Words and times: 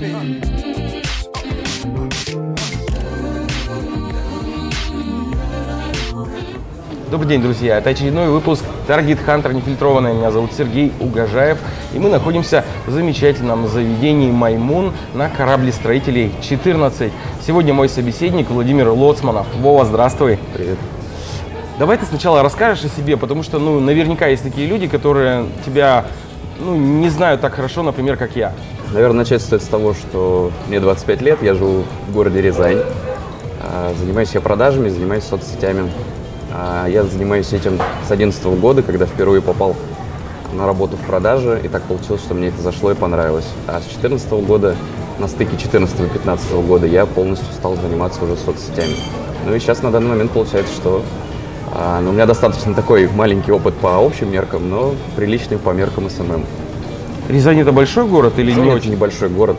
Big. 0.00 0.53
Добрый 7.14 7.28
день, 7.28 7.42
друзья. 7.42 7.78
Это 7.78 7.90
очередной 7.90 8.26
выпуск 8.26 8.64
Target 8.88 9.24
Hunter 9.24 9.54
нефильтрованный. 9.54 10.14
Меня 10.14 10.32
зовут 10.32 10.52
Сергей 10.52 10.92
Угожаев. 10.98 11.58
И 11.92 11.98
мы 12.00 12.08
находимся 12.08 12.64
в 12.86 12.90
замечательном 12.90 13.68
заведении 13.68 14.32
«Маймун» 14.32 14.92
на 15.14 15.28
корабле 15.28 15.70
строителей 15.70 16.32
14. 16.42 17.12
Сегодня 17.46 17.72
мой 17.72 17.88
собеседник 17.88 18.50
Владимир 18.50 18.88
Лоцманов. 18.88 19.46
Вова, 19.60 19.84
здравствуй. 19.84 20.40
Привет. 20.54 20.76
Давай 21.78 21.98
ты 21.98 22.04
сначала 22.04 22.42
расскажешь 22.42 22.84
о 22.86 22.88
себе, 22.88 23.16
потому 23.16 23.44
что, 23.44 23.60
ну, 23.60 23.78
наверняка 23.78 24.26
есть 24.26 24.42
такие 24.42 24.66
люди, 24.66 24.88
которые 24.88 25.46
тебя, 25.64 26.06
ну, 26.58 26.74
не 26.74 27.10
знают 27.10 27.40
так 27.40 27.54
хорошо, 27.54 27.84
например, 27.84 28.16
как 28.16 28.34
я. 28.34 28.52
Наверное, 28.92 29.18
начать 29.18 29.40
стоит 29.40 29.62
с 29.62 29.68
того, 29.68 29.94
что 29.94 30.50
мне 30.66 30.80
25 30.80 31.22
лет, 31.22 31.44
я 31.44 31.54
живу 31.54 31.84
в 32.08 32.12
городе 32.12 32.42
Рязань. 32.42 32.82
А, 33.62 33.94
Занимаюсь 33.96 34.30
я 34.34 34.40
продажами, 34.40 34.88
занимаюсь 34.88 35.22
соцсетями. 35.22 35.92
А, 36.54 36.86
Я 36.86 37.02
занимаюсь 37.02 37.52
этим 37.52 37.74
с 38.04 38.08
2011 38.08 38.44
года, 38.60 38.82
когда 38.82 39.06
впервые 39.06 39.42
попал 39.42 39.74
на 40.52 40.66
работу 40.66 40.96
в 40.96 41.00
продаже, 41.00 41.60
и 41.62 41.68
так 41.68 41.82
получилось, 41.82 42.22
что 42.22 42.34
мне 42.34 42.48
это 42.48 42.62
зашло 42.62 42.92
и 42.92 42.94
понравилось. 42.94 43.46
А 43.66 43.80
с 43.80 43.84
2014 43.84 44.30
года, 44.46 44.76
на 45.18 45.26
стыке 45.26 45.56
2014-2015 45.56 46.66
года, 46.66 46.86
я 46.86 47.06
полностью 47.06 47.52
стал 47.52 47.74
заниматься 47.76 48.24
уже 48.24 48.36
соцсетями. 48.36 48.94
Ну 49.44 49.54
и 49.54 49.58
сейчас 49.58 49.82
на 49.82 49.90
данный 49.90 50.10
момент 50.10 50.30
получается, 50.30 50.72
что 50.74 51.02
а, 51.72 52.00
ну, 52.00 52.10
у 52.10 52.12
меня 52.12 52.24
достаточно 52.26 52.72
такой 52.72 53.08
маленький 53.08 53.50
опыт 53.50 53.74
по 53.74 53.96
общим 53.98 54.30
меркам, 54.30 54.70
но 54.70 54.94
приличный 55.16 55.58
по 55.58 55.70
меркам 55.70 56.08
SMM. 56.08 56.44
Рязань 57.28 57.58
это 57.58 57.72
большой 57.72 58.06
город 58.06 58.34
или 58.36 58.52
не 58.52 58.58
Рязань 58.60 58.76
очень? 58.76 58.90
небольшой 58.92 59.28
город, 59.28 59.56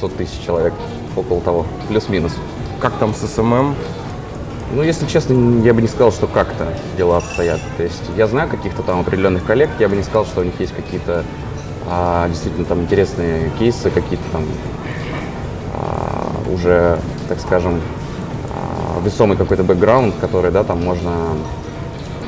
600 0.00 0.16
тысяч 0.16 0.38
человек, 0.46 0.72
около 1.14 1.42
того, 1.42 1.66
плюс-минус. 1.88 2.32
Как 2.80 2.94
там 2.94 3.12
с 3.12 3.26
SMM? 3.26 3.74
Ну, 4.70 4.82
если 4.82 5.06
честно, 5.06 5.62
я 5.64 5.72
бы 5.72 5.80
не 5.80 5.88
сказал, 5.88 6.12
что 6.12 6.26
как-то 6.26 6.74
дела 6.98 7.18
обстоят. 7.18 7.60
То 7.78 7.82
есть 7.84 8.02
я 8.16 8.26
знаю 8.26 8.50
каких-то 8.50 8.82
там 8.82 9.00
определенных 9.00 9.44
коллег, 9.44 9.70
я 9.78 9.88
бы 9.88 9.96
не 9.96 10.02
сказал, 10.02 10.26
что 10.26 10.42
у 10.42 10.44
них 10.44 10.60
есть 10.60 10.74
какие-то 10.74 11.24
а, 11.86 12.28
действительно 12.28 12.66
там 12.66 12.82
интересные 12.82 13.50
кейсы, 13.58 13.88
какие-то 13.90 14.24
там 14.30 14.44
а, 15.74 16.32
уже, 16.52 16.98
так 17.28 17.40
скажем, 17.40 17.80
а, 18.50 19.00
весомый 19.02 19.38
какой-то 19.38 19.64
бэкграунд, 19.64 20.14
который, 20.20 20.50
да, 20.50 20.64
там 20.64 20.84
можно 20.84 21.12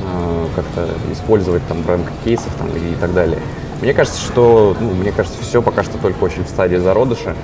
а, 0.03 0.47
как-то 0.55 0.89
использовать 1.11 1.65
там 1.67 1.83
в 1.83 1.87
рамках 1.87 2.13
кейсов 2.23 2.51
там 2.57 2.69
и 2.69 2.95
так 2.95 3.13
далее. 3.13 3.39
Мне 3.81 3.93
кажется, 3.93 4.19
что, 4.19 4.75
ну, 4.79 4.89
мне 4.95 5.11
кажется, 5.11 5.39
все 5.41 5.61
пока 5.61 5.83
что 5.83 5.99
только 5.99 6.23
очень 6.23 6.43
в 6.43 6.49
стадии 6.49 6.77
зародыша, 6.77 7.35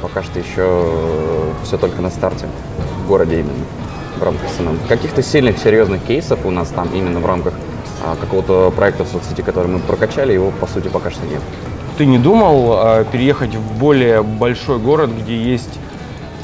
пока 0.00 0.24
что 0.24 0.40
еще 0.40 0.84
все 1.62 1.78
только 1.78 2.02
на 2.02 2.10
старте 2.10 2.46
в 3.04 3.08
городе 3.08 3.40
именно 3.40 3.64
в 4.22 4.24
рамках 4.24 4.48
СНМ. 4.56 4.78
Каких-то 4.88 5.22
сильных, 5.22 5.58
серьезных 5.58 6.02
кейсов 6.04 6.46
у 6.46 6.50
нас 6.50 6.68
там 6.68 6.88
именно 6.94 7.18
в 7.18 7.26
рамках 7.26 7.54
а, 8.04 8.16
какого-то 8.16 8.72
проекта 8.74 9.04
в 9.04 9.08
соцсети, 9.08 9.42
который 9.42 9.66
мы 9.66 9.80
прокачали, 9.80 10.32
его 10.32 10.52
по 10.52 10.66
сути 10.66 10.88
пока 10.88 11.10
что 11.10 11.26
нет. 11.26 11.42
Ты 11.98 12.06
не 12.06 12.18
думал 12.18 12.72
э, 12.74 13.04
переехать 13.10 13.54
в 13.54 13.78
более 13.78 14.22
большой 14.22 14.78
город, 14.78 15.10
где 15.10 15.36
есть 15.36 15.78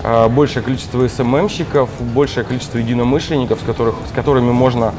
э, 0.03 0.29
большее 0.29 0.63
количество 0.63 1.07
SMM 1.07 1.27
щиков, 1.27 1.89
большее 2.01 2.45
количество 2.45 2.79
единомышленников, 2.79 3.61
с, 3.61 3.63
которых, 3.63 3.95
с 4.11 4.13
которыми 4.13 4.51
можно 4.51 4.93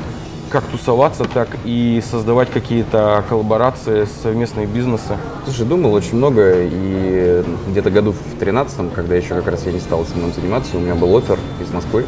как 0.49 0.63
тусоваться, 0.63 1.25
так 1.25 1.49
и 1.65 2.01
создавать 2.09 2.49
какие-то 2.49 3.23
коллаборации, 3.29 4.07
совместные 4.23 4.65
бизнесы? 4.65 5.17
Слушай, 5.43 5.65
думал 5.67 5.93
очень 5.93 6.15
много, 6.15 6.63
и 6.63 7.43
где-то 7.67 7.91
году 7.91 8.13
в 8.13 8.39
13 8.39 8.93
когда 8.93 9.15
еще 9.15 9.35
как 9.35 9.47
раз 9.47 9.65
я 9.65 9.73
не 9.73 9.79
стал 9.79 10.05
SMM 10.05 10.33
заниматься, 10.33 10.77
у 10.77 10.79
меня 10.79 10.95
был 10.95 11.15
offer 11.15 11.37
из 11.61 11.71
Москвы 11.71 12.05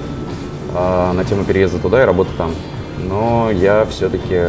а, 0.73 1.13
на 1.13 1.23
тему 1.25 1.43
переезда 1.43 1.79
туда 1.79 2.01
и 2.03 2.05
работы 2.05 2.31
там. 2.37 2.51
Но 3.07 3.49
я 3.51 3.85
все-таки 3.85 4.39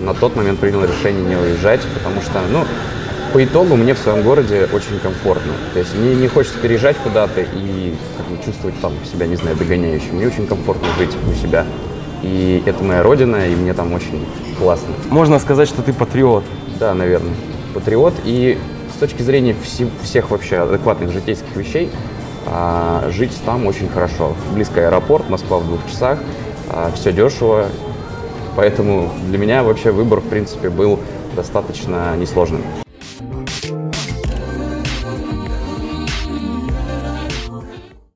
на 0.00 0.14
тот 0.14 0.36
момент 0.36 0.58
принял 0.58 0.84
решение 0.84 1.22
не 1.24 1.36
уезжать, 1.36 1.80
потому 1.94 2.20
что, 2.20 2.40
ну, 2.50 2.64
по 3.32 3.44
итогу 3.44 3.76
мне 3.76 3.94
в 3.94 3.98
своем 3.98 4.22
городе 4.22 4.68
очень 4.72 4.98
комфортно. 5.00 5.52
То 5.72 5.80
есть 5.80 5.94
мне 5.96 6.14
не 6.14 6.28
хочется 6.28 6.58
переезжать 6.58 6.96
куда-то 6.98 7.40
и 7.40 7.94
как 8.16 8.26
бы, 8.26 8.44
чувствовать 8.44 8.78
там 8.80 8.92
себя, 9.10 9.26
не 9.26 9.36
знаю, 9.36 9.56
догоняющим. 9.56 10.16
Мне 10.16 10.26
очень 10.26 10.46
комфортно 10.46 10.86
жить 10.98 11.10
у 11.28 11.34
себя. 11.34 11.66
И 12.22 12.62
это 12.64 12.82
моя 12.84 13.02
родина, 13.02 13.46
и 13.48 13.54
мне 13.54 13.74
там 13.74 13.92
очень 13.92 14.24
классно. 14.58 14.88
Можно 15.10 15.38
сказать, 15.38 15.68
что 15.68 15.82
ты 15.82 15.92
патриот. 15.92 16.44
Да, 16.78 16.94
наверное. 16.94 17.34
Патриот. 17.74 18.14
И 18.24 18.56
с 18.94 18.98
точки 18.98 19.22
зрения 19.22 19.54
все- 19.62 19.88
всех 20.02 20.30
вообще 20.30 20.58
адекватных 20.58 21.12
житейских 21.12 21.54
вещей, 21.56 21.90
а, 22.46 23.08
жить 23.10 23.32
там 23.44 23.66
очень 23.66 23.88
хорошо. 23.88 24.34
Близко 24.52 24.86
аэропорт, 24.86 25.28
Москва 25.28 25.58
в 25.58 25.66
двух 25.66 25.80
часах, 25.86 26.18
все 26.94 27.12
дешево. 27.12 27.66
Поэтому 28.56 29.10
для 29.28 29.38
меня 29.38 29.62
вообще 29.62 29.90
выбор, 29.90 30.20
в 30.20 30.28
принципе, 30.28 30.70
был 30.70 31.00
достаточно 31.34 32.16
несложным. 32.16 32.62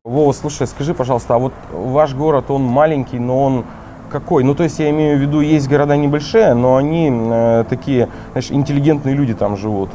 Вова, 0.05 0.33
слушай, 0.33 0.67
скажи, 0.67 0.95
пожалуйста, 0.95 1.35
а 1.35 1.39
вот 1.39 1.53
ваш 1.71 2.15
город, 2.15 2.51
он 2.51 2.63
маленький, 2.63 3.19
но 3.19 3.45
он 3.45 3.65
какой? 4.11 4.43
Ну, 4.43 4.55
то 4.55 4.63
есть 4.63 4.79
я 4.79 4.91
имею 4.91 5.19
в 5.19 5.21
виду, 5.21 5.41
есть 5.41 5.69
города 5.69 5.97
небольшие, 5.97 6.55
но 6.55 6.77
они 6.77 7.11
э, 7.13 7.65
такие, 7.69 8.09
знаешь, 8.33 8.51
интеллигентные 8.51 9.15
люди 9.15 9.35
там 9.35 9.57
живут. 9.57 9.91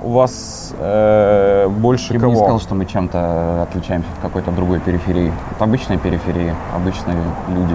У 0.00 0.12
вас 0.12 0.72
э, 0.78 1.68
больше 1.68 2.12
Я 2.12 2.20
бы 2.20 2.26
кого? 2.26 2.32
не 2.32 2.38
сказал, 2.38 2.60
что 2.60 2.74
мы 2.74 2.86
чем-то 2.86 3.62
отличаемся 3.62 4.08
от 4.16 4.22
какой-то 4.22 4.52
другой 4.52 4.78
периферии. 4.78 5.32
Это 5.50 5.64
обычная 5.64 5.98
периферия, 5.98 6.54
обычные 6.74 7.16
люди. 7.48 7.74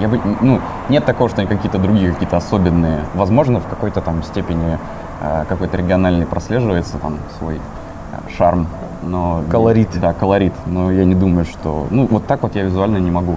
Я 0.00 0.08
бы, 0.08 0.20
ну, 0.40 0.60
нет 0.88 1.04
такого, 1.04 1.30
что 1.30 1.40
они 1.40 1.48
какие-то 1.48 1.78
другие, 1.78 2.12
какие-то 2.12 2.36
особенные. 2.36 3.00
Возможно, 3.14 3.60
в 3.60 3.66
какой-то 3.66 4.02
там 4.02 4.22
степени 4.22 4.78
э, 5.22 5.44
какой-то 5.48 5.78
региональный 5.78 6.26
прослеживается 6.26 6.98
там 6.98 7.18
свой 7.38 7.56
э, 7.56 8.30
шарм, 8.36 8.66
но... 9.02 9.42
Колорит. 9.50 9.98
Да, 9.98 10.12
колорит. 10.12 10.52
Но 10.66 10.90
я 10.90 11.06
не 11.06 11.14
думаю, 11.14 11.46
что... 11.46 11.86
Ну, 11.90 12.06
вот 12.10 12.26
так 12.26 12.42
вот 12.42 12.54
я 12.54 12.62
визуально 12.64 12.98
не 12.98 13.10
могу 13.10 13.36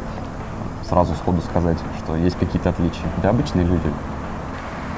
сразу 0.90 1.14
сходу 1.16 1.42
сказать, 1.42 1.78
что 2.04 2.16
есть 2.18 2.38
какие-то 2.38 2.70
отличия. 2.70 3.06
Да, 3.22 3.30
обычные 3.30 3.66
люди. 3.66 3.90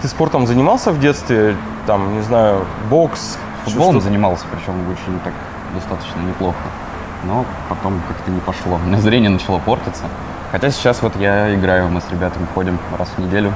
Ты 0.05 0.09
спортом 0.09 0.45
занимался 0.45 0.91
в 0.91 0.99
детстве? 0.99 1.55
Там, 1.87 2.13
не 2.13 2.21
знаю, 2.21 2.67
бокс? 2.91 3.39
Футболом 3.63 3.93
что-то? 3.93 4.05
занимался, 4.05 4.45
причем 4.51 4.79
очень 4.87 5.19
так 5.23 5.33
достаточно 5.73 6.19
неплохо. 6.21 6.59
Но 7.23 7.43
потом 7.69 7.99
как-то 8.07 8.29
не 8.29 8.39
пошло. 8.39 8.75
У 8.75 8.87
меня 8.87 8.99
зрение 8.99 9.31
начало 9.31 9.57
портиться. 9.57 10.03
Хотя 10.51 10.69
сейчас 10.69 11.01
вот 11.01 11.15
я 11.15 11.55
играю, 11.55 11.89
мы 11.89 12.01
с 12.01 12.11
ребятами 12.11 12.45
ходим 12.53 12.77
раз 12.99 13.09
в 13.17 13.19
неделю 13.19 13.51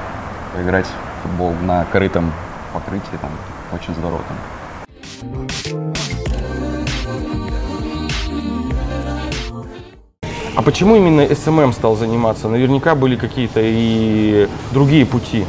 поиграть 0.52 0.86
в 0.86 1.22
футбол 1.22 1.54
на 1.62 1.84
крытом 1.84 2.32
покрытии, 2.74 3.16
там 3.20 3.30
очень 3.72 3.94
здорово 3.94 4.22
там. 4.26 4.36
А 10.56 10.62
почему 10.62 10.96
именно 10.96 11.32
SMM 11.32 11.72
стал 11.72 11.94
заниматься? 11.94 12.48
Наверняка 12.48 12.96
были 12.96 13.14
какие-то 13.14 13.60
и 13.62 14.48
другие 14.72 15.06
пути. 15.06 15.46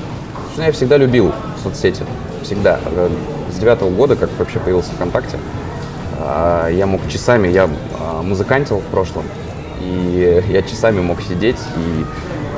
Что 0.53 0.63
я 0.63 0.71
всегда 0.71 0.97
любил 0.97 1.31
соцсети. 1.63 2.03
Всегда. 2.43 2.79
Э, 2.85 3.09
С 3.51 3.59
девятого 3.59 3.89
года, 3.89 4.15
как 4.15 4.29
вообще 4.37 4.59
появился 4.59 4.91
ВКонтакте, 4.91 5.37
а, 6.17 6.69
я 6.69 6.85
мог 6.87 7.01
часами, 7.09 7.47
я 7.47 7.69
а, 7.99 8.21
музыкантил 8.21 8.79
в 8.79 8.83
прошлом, 8.85 9.23
и 9.81 10.43
я 10.49 10.61
часами 10.61 11.01
мог 11.01 11.21
сидеть 11.21 11.57
и 11.75 12.05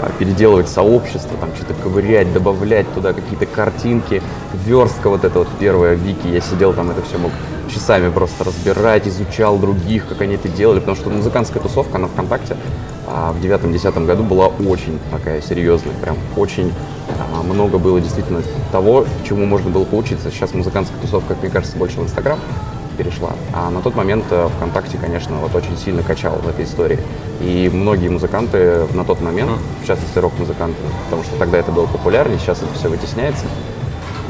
а, 0.01 0.11
переделывать 0.19 0.69
сообщество, 0.69 1.37
там 1.39 1.49
что-то 1.55 1.73
ковырять, 1.75 2.31
добавлять 2.33 2.91
туда 2.93 3.13
какие-то 3.13 3.45
картинки, 3.45 4.21
верстка 4.53 5.09
вот 5.09 5.23
это 5.23 5.39
вот 5.39 5.47
первая, 5.59 5.95
Вики, 5.95 6.27
я 6.27 6.41
сидел 6.41 6.73
там 6.73 6.91
это 6.91 7.01
все 7.01 7.17
мог 7.17 7.31
часами 7.73 8.09
просто 8.11 8.43
разбирать, 8.43 9.07
изучал 9.07 9.57
других, 9.57 10.07
как 10.07 10.21
они 10.21 10.35
это 10.35 10.47
делали, 10.47 10.79
потому 10.79 10.95
что 10.95 11.09
музыкантская 11.09 11.61
тусовка 11.61 11.97
на 11.97 12.07
ВКонтакте 12.07 12.55
а, 13.07 13.31
в 13.31 13.41
девятом-десятом 13.41 14.05
году 14.05 14.23
была 14.23 14.47
очень 14.47 14.99
такая 15.11 15.41
серьезная, 15.41 15.93
прям 16.01 16.17
очень 16.37 16.71
а, 17.09 17.43
много 17.43 17.77
было 17.77 17.99
действительно 17.99 18.41
того, 18.71 19.05
чему 19.27 19.45
можно 19.45 19.69
было 19.69 19.83
поучиться. 19.85 20.29
Сейчас 20.31 20.53
музыкантская 20.53 20.99
тусовка, 21.01 21.35
мне 21.41 21.49
кажется, 21.49 21.77
больше 21.77 21.99
в 21.99 22.03
Инстаграм 22.03 22.39
перешла. 22.97 23.31
А 23.53 23.69
на 23.69 23.81
тот 23.81 23.95
момент 23.95 24.25
э, 24.29 24.47
ВКонтакте, 24.55 24.99
конечно, 24.99 25.35
вот 25.37 25.55
очень 25.55 25.75
сильно 25.77 26.03
качал 26.03 26.35
в 26.35 26.47
этой 26.47 26.65
истории. 26.65 26.99
И 27.41 27.69
многие 27.73 28.09
музыканты 28.09 28.85
на 28.93 29.03
тот 29.03 29.19
момент, 29.19 29.49
в 29.81 29.87
частности 29.87 30.19
рок-музыканты, 30.19 30.77
потому 31.05 31.23
что 31.23 31.35
тогда 31.37 31.57
это 31.57 31.71
было 31.71 31.87
популярнее, 31.87 32.37
сейчас 32.37 32.59
это 32.59 32.71
все 32.75 32.89
вытесняется, 32.89 33.45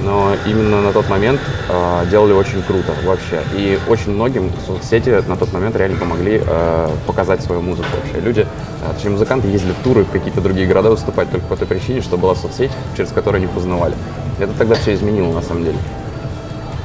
но 0.04 0.36
именно 0.46 0.82
на 0.82 0.92
тот 0.92 1.10
момент 1.10 1.40
э, 1.70 2.06
делали 2.10 2.34
очень 2.34 2.62
круто 2.62 2.94
вообще. 3.06 3.42
И 3.56 3.80
очень 3.88 4.12
многим 4.12 4.52
соцсети 4.66 5.24
на 5.28 5.38
тот 5.38 5.54
момент 5.54 5.76
реально 5.76 5.98
помогли 5.98 6.42
э, 6.46 6.90
показать 7.08 7.42
свою 7.42 7.62
музыку 7.62 7.88
вообще. 7.96 8.20
Люди, 8.20 8.42
э, 8.42 8.94
точнее 8.94 9.12
музыканты 9.12 9.48
ездили 9.48 9.72
в 9.72 9.84
туры 9.84 10.04
в 10.04 10.12
какие-то 10.12 10.42
другие 10.42 10.68
города 10.68 10.90
выступать 10.90 11.32
только 11.32 11.46
по 11.48 11.56
той 11.56 11.68
причине, 11.68 12.02
что 12.02 12.18
была 12.18 12.36
соцсеть, 12.36 12.72
через 12.98 13.12
которую 13.12 13.40
они 13.40 13.48
познавали. 13.48 13.96
Это 14.40 14.52
тогда 14.54 14.76
все 14.76 14.94
изменило 14.94 15.32
на 15.32 15.42
самом 15.42 15.64
деле. 15.64 15.78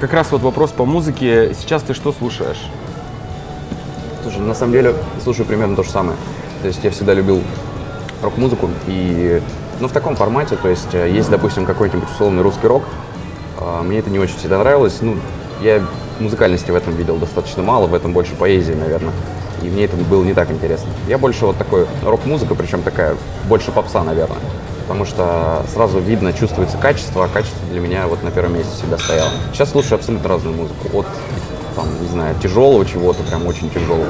Как 0.00 0.12
раз 0.12 0.30
вот 0.30 0.42
вопрос 0.42 0.70
по 0.70 0.84
музыке. 0.84 1.54
Сейчас 1.58 1.82
ты 1.82 1.94
что 1.94 2.12
слушаешь? 2.12 2.68
Слушай, 4.22 4.40
на 4.40 4.54
самом 4.54 4.72
деле 4.72 4.94
слушаю 5.24 5.46
примерно 5.46 5.74
то 5.74 5.82
же 5.82 5.90
самое. 5.90 6.16
То 6.62 6.68
есть 6.68 6.84
я 6.84 6.90
всегда 6.90 7.14
любил 7.14 7.42
рок-музыку 8.22 8.68
и 8.86 9.40
ну, 9.80 9.88
в 9.88 9.92
таком 9.92 10.16
формате, 10.16 10.56
то 10.60 10.68
есть 10.68 10.92
э, 10.92 11.10
есть, 11.10 11.30
допустим, 11.30 11.64
какой-нибудь 11.64 12.10
условный 12.10 12.42
русский 12.42 12.66
рок, 12.66 12.82
мне 13.82 13.98
это 13.98 14.10
не 14.10 14.18
очень 14.18 14.36
всегда 14.36 14.58
нравилось. 14.58 14.98
Ну, 15.00 15.16
я 15.62 15.82
музыкальности 16.20 16.70
в 16.70 16.74
этом 16.74 16.94
видел 16.94 17.16
достаточно 17.16 17.62
мало, 17.62 17.86
в 17.86 17.94
этом 17.94 18.12
больше 18.12 18.34
поэзии, 18.34 18.72
наверное. 18.72 19.12
И 19.62 19.66
мне 19.66 19.84
это 19.84 19.96
было 19.96 20.22
не 20.24 20.34
так 20.34 20.50
интересно. 20.50 20.88
Я 21.08 21.18
больше 21.18 21.46
вот 21.46 21.56
такой 21.56 21.86
рок-музыка, 22.04 22.54
причем 22.54 22.82
такая 22.82 23.16
больше 23.48 23.72
попса, 23.72 24.02
наверное. 24.04 24.38
Потому 24.82 25.04
что 25.04 25.64
сразу 25.72 25.98
видно, 25.98 26.32
чувствуется 26.32 26.78
качество, 26.78 27.24
а 27.24 27.28
качество 27.28 27.60
для 27.70 27.80
меня 27.80 28.06
вот 28.06 28.22
на 28.22 28.30
первом 28.30 28.54
месте 28.54 28.72
всегда 28.74 28.98
стояло. 28.98 29.30
Сейчас 29.52 29.70
слушаю 29.70 29.96
абсолютно 29.96 30.28
разную 30.28 30.56
музыку. 30.56 30.98
От, 30.98 31.06
там, 31.76 31.86
не 32.00 32.08
знаю, 32.08 32.34
тяжелого 32.42 32.86
чего-то, 32.86 33.22
прям 33.24 33.46
очень 33.46 33.68
тяжелого 33.70 34.06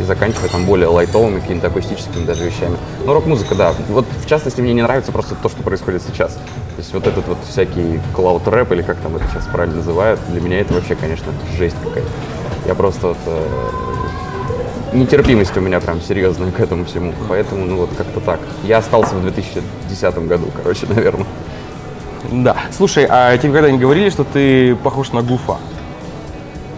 и 0.00 0.04
заканчивая 0.04 0.48
там 0.48 0.64
более 0.64 0.88
лайтовыми, 0.88 1.40
какими-то 1.40 1.68
акустическими 1.68 2.24
даже 2.24 2.44
вещами. 2.44 2.76
Но 3.04 3.14
рок-музыка, 3.14 3.54
да. 3.54 3.74
Вот 3.88 4.06
в 4.24 4.26
частности 4.26 4.60
мне 4.60 4.72
не 4.72 4.82
нравится 4.82 5.12
просто 5.12 5.34
то, 5.34 5.48
что 5.48 5.62
происходит 5.62 6.02
сейчас. 6.02 6.32
То 6.32 6.78
есть 6.78 6.92
вот 6.92 7.06
этот 7.06 7.26
вот 7.28 7.38
всякий 7.48 8.00
клауд 8.14 8.46
рэп 8.48 8.72
или 8.72 8.82
как 8.82 8.96
там 8.98 9.16
это 9.16 9.24
сейчас 9.32 9.46
правильно 9.46 9.76
называют, 9.76 10.20
для 10.28 10.40
меня 10.40 10.60
это 10.60 10.74
вообще, 10.74 10.94
конечно, 10.94 11.32
жесть 11.56 11.76
какая-то. 11.84 12.08
Я 12.66 12.74
просто 12.74 13.08
вот, 13.08 13.18
э, 13.26 13.48
нетерпимость 14.92 15.56
у 15.56 15.60
меня 15.60 15.80
прям 15.80 16.00
серьезная 16.00 16.50
к 16.50 16.60
этому 16.60 16.84
всему. 16.84 17.12
Поэтому, 17.28 17.66
ну 17.66 17.76
вот 17.76 17.90
как-то 17.96 18.20
так. 18.20 18.40
Я 18.64 18.78
остался 18.78 19.14
в 19.14 19.22
2010 19.22 20.18
году, 20.26 20.46
короче, 20.56 20.86
наверное. 20.94 21.26
Да. 22.30 22.56
Слушай, 22.70 23.06
а 23.08 23.36
тебе 23.38 23.52
когда 23.52 23.70
не 23.70 23.78
говорили, 23.78 24.10
что 24.10 24.24
ты 24.24 24.76
похож 24.76 25.12
на 25.12 25.22
Гуфа? 25.22 25.58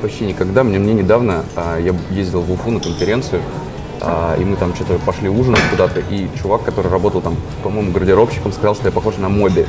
Вообще 0.02 0.26
никогда. 0.26 0.64
Мне, 0.64 0.80
мне 0.80 0.94
недавно 0.94 1.44
а, 1.54 1.78
я 1.78 1.94
ездил 2.10 2.40
в 2.40 2.50
Уфу 2.50 2.72
на 2.72 2.80
конференцию, 2.80 3.40
а, 4.00 4.34
и 4.36 4.44
мы 4.44 4.56
там 4.56 4.74
что-то 4.74 4.98
пошли 4.98 5.28
ужинать 5.28 5.62
куда-то, 5.70 6.00
и 6.00 6.28
чувак, 6.36 6.64
который 6.64 6.90
работал 6.90 7.20
там, 7.20 7.36
по-моему, 7.62 7.92
гардеробщиком, 7.92 8.52
сказал, 8.52 8.74
что 8.74 8.86
я 8.86 8.90
похож 8.90 9.16
на 9.18 9.28
Моби. 9.28 9.64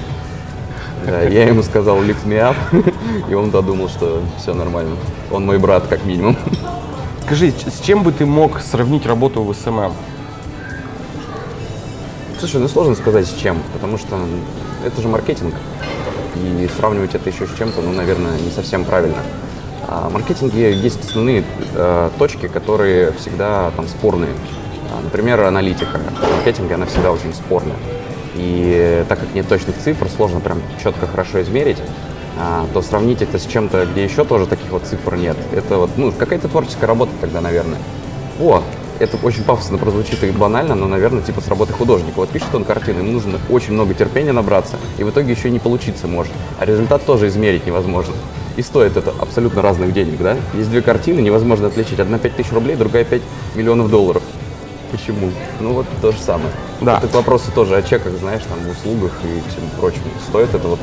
Да, 1.06 1.22
я 1.22 1.46
ему 1.46 1.62
сказал 1.62 2.02
lift 2.02 2.26
me 2.26 2.40
up, 2.40 2.56
и 3.30 3.34
он 3.36 3.52
додумал, 3.52 3.90
что 3.90 4.24
все 4.40 4.56
нормально. 4.56 4.96
Он 5.32 5.46
мой 5.46 5.60
брат, 5.60 5.86
как 5.88 6.04
минимум. 6.04 6.36
Скажи, 7.26 7.52
с 7.52 7.80
чем 7.82 8.02
бы 8.02 8.12
ты 8.12 8.26
мог 8.26 8.60
сравнить 8.60 9.06
работу 9.06 9.44
в 9.44 9.54
SMM? 9.54 9.94
Слушай, 12.40 12.60
ну 12.60 12.68
сложно 12.68 12.96
сказать 12.96 13.28
с 13.28 13.36
чем, 13.36 13.58
потому 13.72 14.00
что 14.00 14.18
это 14.84 15.00
же 15.00 15.08
маркетинг. 15.10 15.54
И 16.36 16.68
сравнивать 16.76 17.14
это 17.14 17.30
еще 17.30 17.46
с 17.46 17.56
чем-то, 17.56 17.82
ну, 17.82 17.92
наверное, 17.92 18.40
не 18.40 18.50
совсем 18.50 18.84
правильно. 18.84 19.20
А 19.88 20.10
в 20.10 20.14
маркетинге 20.14 20.74
есть 20.74 21.04
основные 21.08 21.44
э, 21.76 22.10
точки, 22.18 22.48
которые 22.48 23.12
всегда 23.14 23.72
там 23.76 23.88
спорные. 23.88 24.32
А, 24.92 25.02
например, 25.02 25.42
аналитика. 25.42 26.00
В 26.00 26.36
маркетинге 26.36 26.76
она 26.76 26.86
всегда 26.86 27.12
очень 27.12 27.34
спорная. 27.34 27.76
И 28.36 29.04
так 29.10 29.20
как 29.20 29.34
нет 29.34 29.48
точных 29.48 29.78
цифр, 29.78 30.08
сложно 30.10 30.40
прям 30.40 30.62
четко 30.82 31.06
хорошо 31.06 31.42
измерить, 31.42 31.78
а, 32.40 32.66
то 32.74 32.82
сравнить 32.82 33.22
это 33.22 33.38
с 33.38 33.46
чем-то, 33.46 33.86
где 33.86 34.04
еще 34.04 34.24
тоже 34.24 34.48
таких 34.48 34.72
вот 34.72 34.84
цифр 34.84 35.16
нет. 35.16 35.38
Это 35.52 35.78
вот, 35.78 35.92
ну, 35.98 36.12
какая-то 36.12 36.48
творческая 36.48 36.88
работа 36.88 37.12
тогда, 37.22 37.42
наверное. 37.42 37.78
О, 38.40 38.64
это 39.00 39.18
очень 39.22 39.44
пафосно 39.44 39.78
прозвучит 39.78 40.24
и 40.24 40.32
банально, 40.32 40.76
но, 40.76 40.88
наверное, 40.88 41.22
типа 41.22 41.42
с 41.42 41.48
работы 41.48 41.74
художника. 41.74 42.16
Вот 42.16 42.30
пишет 42.30 42.54
он 42.56 42.64
картину, 42.64 43.00
ему 43.00 43.12
нужно 43.12 43.40
очень 43.50 43.74
много 43.74 43.94
терпения 43.94 44.32
набраться, 44.32 44.78
и 44.98 45.04
в 45.04 45.10
итоге 45.10 45.34
еще 45.34 45.52
не 45.52 45.60
получиться 45.60 46.08
может. 46.08 46.34
А 46.58 46.66
результат 46.66 47.06
тоже 47.06 47.28
измерить 47.28 47.68
невозможно 47.68 48.16
и 48.56 48.62
стоит 48.62 48.98
это 48.98 49.14
абсолютно 49.20 49.62
разных 49.62 49.94
денег, 49.94 50.20
да? 50.20 50.38
Есть 50.54 50.70
две 50.70 50.82
картины, 50.82 51.20
невозможно 51.22 51.68
отличить. 51.68 52.00
Одна 52.00 52.20
5 52.20 52.36
тысяч 52.36 52.52
рублей, 52.52 52.76
другая 52.76 53.04
5 53.04 53.22
миллионов 53.56 53.90
долларов. 53.90 54.24
Почему? 54.92 55.32
Ну 55.60 55.74
вот 55.74 55.88
то 56.02 56.12
же 56.12 56.20
самое. 56.20 56.52
Да. 56.82 57.00
Это 57.02 57.18
вопросы 57.18 57.52
тоже 57.52 57.76
о 57.76 57.82
чеках, 57.82 58.14
знаешь, 58.20 58.44
там, 58.44 58.60
в 58.60 58.70
услугах 58.70 59.12
и 59.24 59.50
всем 59.50 59.64
прочем. 59.80 60.02
Стоит 60.28 60.54
это 60.54 60.68
вот 60.68 60.80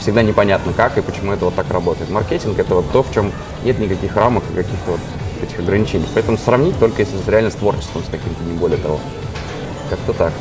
всегда 0.00 0.22
непонятно 0.22 0.72
как 0.72 0.98
и 0.98 1.00
почему 1.00 1.32
это 1.32 1.44
вот 1.44 1.54
так 1.54 1.70
работает. 1.70 2.10
Маркетинг 2.10 2.58
это 2.58 2.74
вот 2.74 2.90
то, 2.90 3.04
в 3.04 3.14
чем 3.14 3.30
нет 3.64 3.78
никаких 3.78 4.16
рамок 4.16 4.42
и 4.52 4.56
каких-то 4.56 4.92
вот 4.92 5.00
этих 5.42 5.60
ограничений. 5.60 6.06
Поэтому 6.12 6.38
сравнить 6.38 6.78
только 6.78 7.02
если 7.02 7.16
реально 7.30 7.50
с 7.50 7.54
творчеством, 7.54 8.02
с 8.02 8.10
каким-то, 8.10 8.42
не 8.42 8.58
более 8.58 8.78
того. 8.78 8.98
Как-то 9.90 10.12
так. 10.12 10.32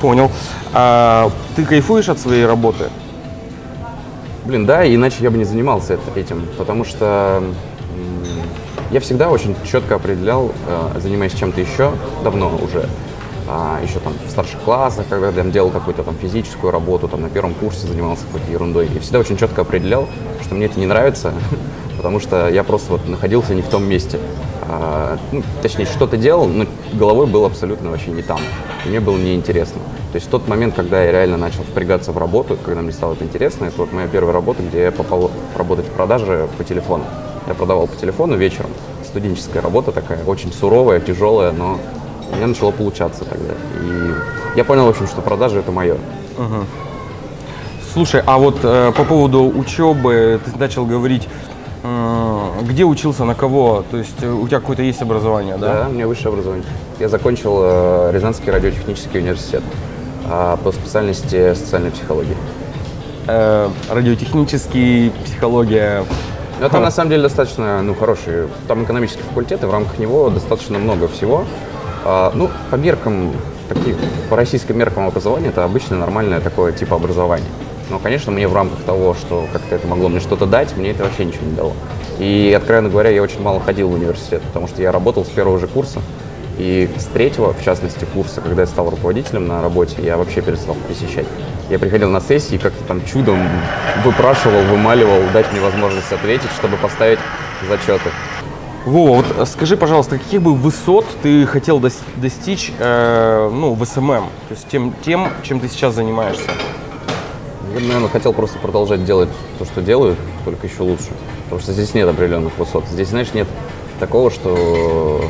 Понял. 0.00 0.30
А, 0.72 1.30
ты 1.56 1.64
кайфуешь 1.64 2.08
от 2.08 2.18
своей 2.18 2.44
работы? 2.44 2.90
Блин, 4.44 4.64
да, 4.64 4.86
иначе 4.92 5.16
я 5.20 5.30
бы 5.30 5.36
не 5.36 5.44
занимался 5.44 5.98
этим, 6.16 6.46
потому 6.56 6.84
что 6.84 7.42
я 8.90 9.00
всегда 9.00 9.30
очень 9.30 9.54
четко 9.70 9.96
определял, 9.96 10.50
э, 10.66 10.98
занимаясь 10.98 11.34
чем-то 11.34 11.60
еще, 11.60 11.92
давно 12.24 12.48
уже, 12.60 12.88
а, 13.46 13.78
еще 13.82 14.00
там 14.00 14.14
в 14.26 14.30
старших 14.30 14.60
классах, 14.60 15.06
когда 15.08 15.28
я 15.28 15.44
делал 15.50 15.70
какую-то 15.70 16.02
там 16.02 16.16
физическую 16.16 16.72
работу, 16.72 17.06
там 17.06 17.20
на 17.20 17.28
первом 17.28 17.54
курсе 17.54 17.86
занимался 17.86 18.24
какой-то 18.26 18.50
ерундой, 18.50 18.88
я 18.92 19.00
всегда 19.00 19.18
очень 19.18 19.36
четко 19.36 19.60
определял, 19.60 20.08
что 20.42 20.54
мне 20.54 20.66
это 20.66 20.80
не 20.80 20.86
нравится, 20.86 21.34
потому 21.96 22.18
что 22.18 22.48
я 22.48 22.64
просто 22.64 22.92
вот 22.92 23.08
находился 23.08 23.54
не 23.54 23.62
в 23.62 23.68
том 23.68 23.84
месте. 23.84 24.18
А, 24.62 25.18
ну, 25.32 25.42
точнее, 25.62 25.84
что-то 25.84 26.16
делал, 26.16 26.46
но 26.46 26.66
головой 26.94 27.26
был 27.26 27.44
абсолютно 27.44 27.90
вообще 27.90 28.10
не 28.10 28.22
там. 28.22 28.40
Мне 28.86 29.00
было 29.00 29.18
неинтересно. 29.18 29.80
То 30.12 30.16
есть 30.16 30.26
в 30.26 30.30
тот 30.30 30.48
момент, 30.48 30.74
когда 30.74 31.04
я 31.04 31.12
реально 31.12 31.36
начал 31.36 31.62
впрягаться 31.62 32.10
в 32.10 32.18
работу, 32.18 32.58
когда 32.64 32.82
мне 32.82 32.90
стало 32.90 33.12
это 33.12 33.24
интересно, 33.24 33.66
это 33.66 33.76
вот 33.78 33.92
моя 33.92 34.08
первая 34.08 34.32
работа, 34.32 34.60
где 34.60 34.82
я 34.82 34.92
попал 34.92 35.30
работать 35.56 35.86
в 35.86 35.90
продаже 35.90 36.48
по 36.58 36.64
телефону. 36.64 37.04
Я 37.46 37.54
продавал 37.54 37.86
по 37.86 37.94
телефону 37.94 38.36
вечером. 38.36 38.70
Студенческая 39.04 39.60
работа 39.60 39.92
такая, 39.92 40.24
очень 40.24 40.52
суровая, 40.52 40.98
тяжелая, 40.98 41.52
но 41.52 41.78
у 42.32 42.36
меня 42.36 42.48
начало 42.48 42.72
получаться 42.72 43.24
тогда. 43.24 43.54
И 43.82 44.56
я 44.56 44.64
понял, 44.64 44.86
в 44.86 44.88
общем, 44.88 45.06
что 45.06 45.20
продажи 45.20 45.60
это 45.60 45.70
мое. 45.70 45.94
Угу. 45.94 46.66
Слушай, 47.92 48.22
а 48.26 48.38
вот 48.38 48.58
э, 48.64 48.92
по 48.96 49.04
поводу 49.04 49.44
учебы 49.44 50.40
ты 50.44 50.58
начал 50.58 50.86
говорить, 50.86 51.28
э, 51.84 52.40
где 52.62 52.84
учился, 52.84 53.24
на 53.24 53.36
кого? 53.36 53.84
То 53.88 53.96
есть 53.96 54.22
э, 54.22 54.28
у 54.28 54.46
тебя 54.48 54.58
какое-то 54.58 54.82
есть 54.82 55.02
образование, 55.02 55.56
да? 55.56 55.84
Да, 55.84 55.88
у 55.88 55.92
меня 55.92 56.08
высшее 56.08 56.28
образование. 56.28 56.66
Я 56.98 57.08
закончил 57.08 57.58
э, 57.62 58.10
Рязанский 58.12 58.50
радиотехнический 58.50 59.20
университет 59.20 59.62
а 60.30 60.56
по 60.56 60.70
специальности 60.70 61.54
социальной 61.54 61.90
психологии. 61.90 62.36
Э, 63.26 63.68
радиотехнический, 63.90 65.10
психология. 65.24 66.04
Ну, 66.60 66.66
это 66.66 66.78
на 66.78 66.90
самом 66.90 67.10
деле 67.10 67.22
достаточно 67.22 67.82
ну, 67.82 67.94
хороший. 67.94 68.48
Там 68.68 68.84
экономический 68.84 69.22
факультет, 69.22 69.62
и 69.62 69.66
в 69.66 69.72
рамках 69.72 69.98
него 69.98 70.30
достаточно 70.30 70.78
много 70.78 71.08
всего. 71.08 71.44
А, 72.04 72.32
ну, 72.34 72.48
по 72.70 72.76
меркам, 72.76 73.32
таких, 73.68 73.96
по 74.28 74.36
российским 74.36 74.78
меркам 74.78 75.06
образования, 75.06 75.48
это 75.48 75.64
обычное 75.64 75.98
нормальное 75.98 76.40
такое 76.40 76.72
типа 76.72 76.96
образования. 76.96 77.48
Но, 77.90 77.98
конечно, 77.98 78.30
мне 78.30 78.46
в 78.46 78.54
рамках 78.54 78.80
того, 78.84 79.14
что 79.14 79.46
как-то 79.52 79.74
это 79.74 79.86
могло 79.88 80.08
мне 80.08 80.20
что-то 80.20 80.46
дать, 80.46 80.76
мне 80.76 80.92
это 80.92 81.02
вообще 81.02 81.24
ничего 81.24 81.46
не 81.46 81.56
дало. 81.56 81.72
И, 82.18 82.54
откровенно 82.56 82.88
говоря, 82.88 83.10
я 83.10 83.22
очень 83.22 83.42
мало 83.42 83.58
ходил 83.58 83.88
в 83.88 83.94
университет, 83.94 84.42
потому 84.42 84.68
что 84.68 84.80
я 84.80 84.92
работал 84.92 85.24
с 85.24 85.28
первого 85.28 85.58
же 85.58 85.66
курса. 85.66 86.00
И 86.60 86.90
с 86.98 87.06
третьего, 87.06 87.54
в 87.54 87.64
частности, 87.64 88.04
курса, 88.12 88.42
когда 88.42 88.62
я 88.62 88.66
стал 88.66 88.90
руководителем 88.90 89.48
на 89.48 89.62
работе, 89.62 89.96
я 90.02 90.18
вообще 90.18 90.42
перестал 90.42 90.76
посещать. 90.86 91.24
Я 91.70 91.78
приходил 91.78 92.10
на 92.10 92.20
сессии 92.20 92.56
и 92.56 92.58
как-то 92.58 92.84
там 92.84 93.02
чудом 93.06 93.38
выпрашивал, 94.04 94.60
вымаливал, 94.64 95.22
дать 95.32 95.50
мне 95.52 95.60
возможность 95.62 96.12
ответить, 96.12 96.50
чтобы 96.58 96.76
поставить 96.76 97.18
зачеты. 97.66 98.10
Вова, 98.84 99.22
вот 99.22 99.48
скажи, 99.48 99.78
пожалуйста, 99.78 100.18
каких 100.18 100.42
бы 100.42 100.54
высот 100.54 101.06
ты 101.22 101.46
хотел 101.46 101.80
достичь 101.80 102.72
э, 102.78 103.50
ну, 103.50 103.72
в 103.72 103.82
SMM, 103.82 104.24
то 104.48 104.54
есть 104.54 104.68
тем, 104.68 104.92
тем, 105.02 105.30
чем 105.42 105.60
ты 105.60 105.68
сейчас 105.68 105.94
занимаешься? 105.94 106.50
Я, 107.72 107.80
наверное, 107.80 108.10
хотел 108.10 108.34
просто 108.34 108.58
продолжать 108.58 109.06
делать 109.06 109.30
то, 109.58 109.64
что 109.64 109.80
делаю, 109.80 110.14
только 110.44 110.66
еще 110.66 110.82
лучше. 110.82 111.08
Потому 111.44 111.62
что 111.62 111.72
здесь 111.72 111.94
нет 111.94 112.06
определенных 112.06 112.58
высот. 112.58 112.84
Здесь, 112.90 113.08
знаешь, 113.08 113.32
нет 113.32 113.48
такого, 113.98 114.30
что, 114.30 115.24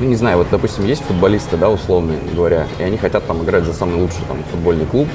ну, 0.00 0.06
не 0.06 0.16
знаю, 0.16 0.38
вот, 0.38 0.48
допустим, 0.50 0.86
есть 0.86 1.02
футболисты, 1.02 1.56
да, 1.56 1.68
условно 1.68 2.14
говоря, 2.34 2.66
и 2.78 2.82
они 2.82 2.96
хотят 2.96 3.26
там 3.26 3.44
играть 3.44 3.64
за 3.64 3.74
самый 3.74 4.00
лучший 4.00 4.22
там 4.28 4.38
футбольный 4.50 4.86
клуб, 4.86 5.06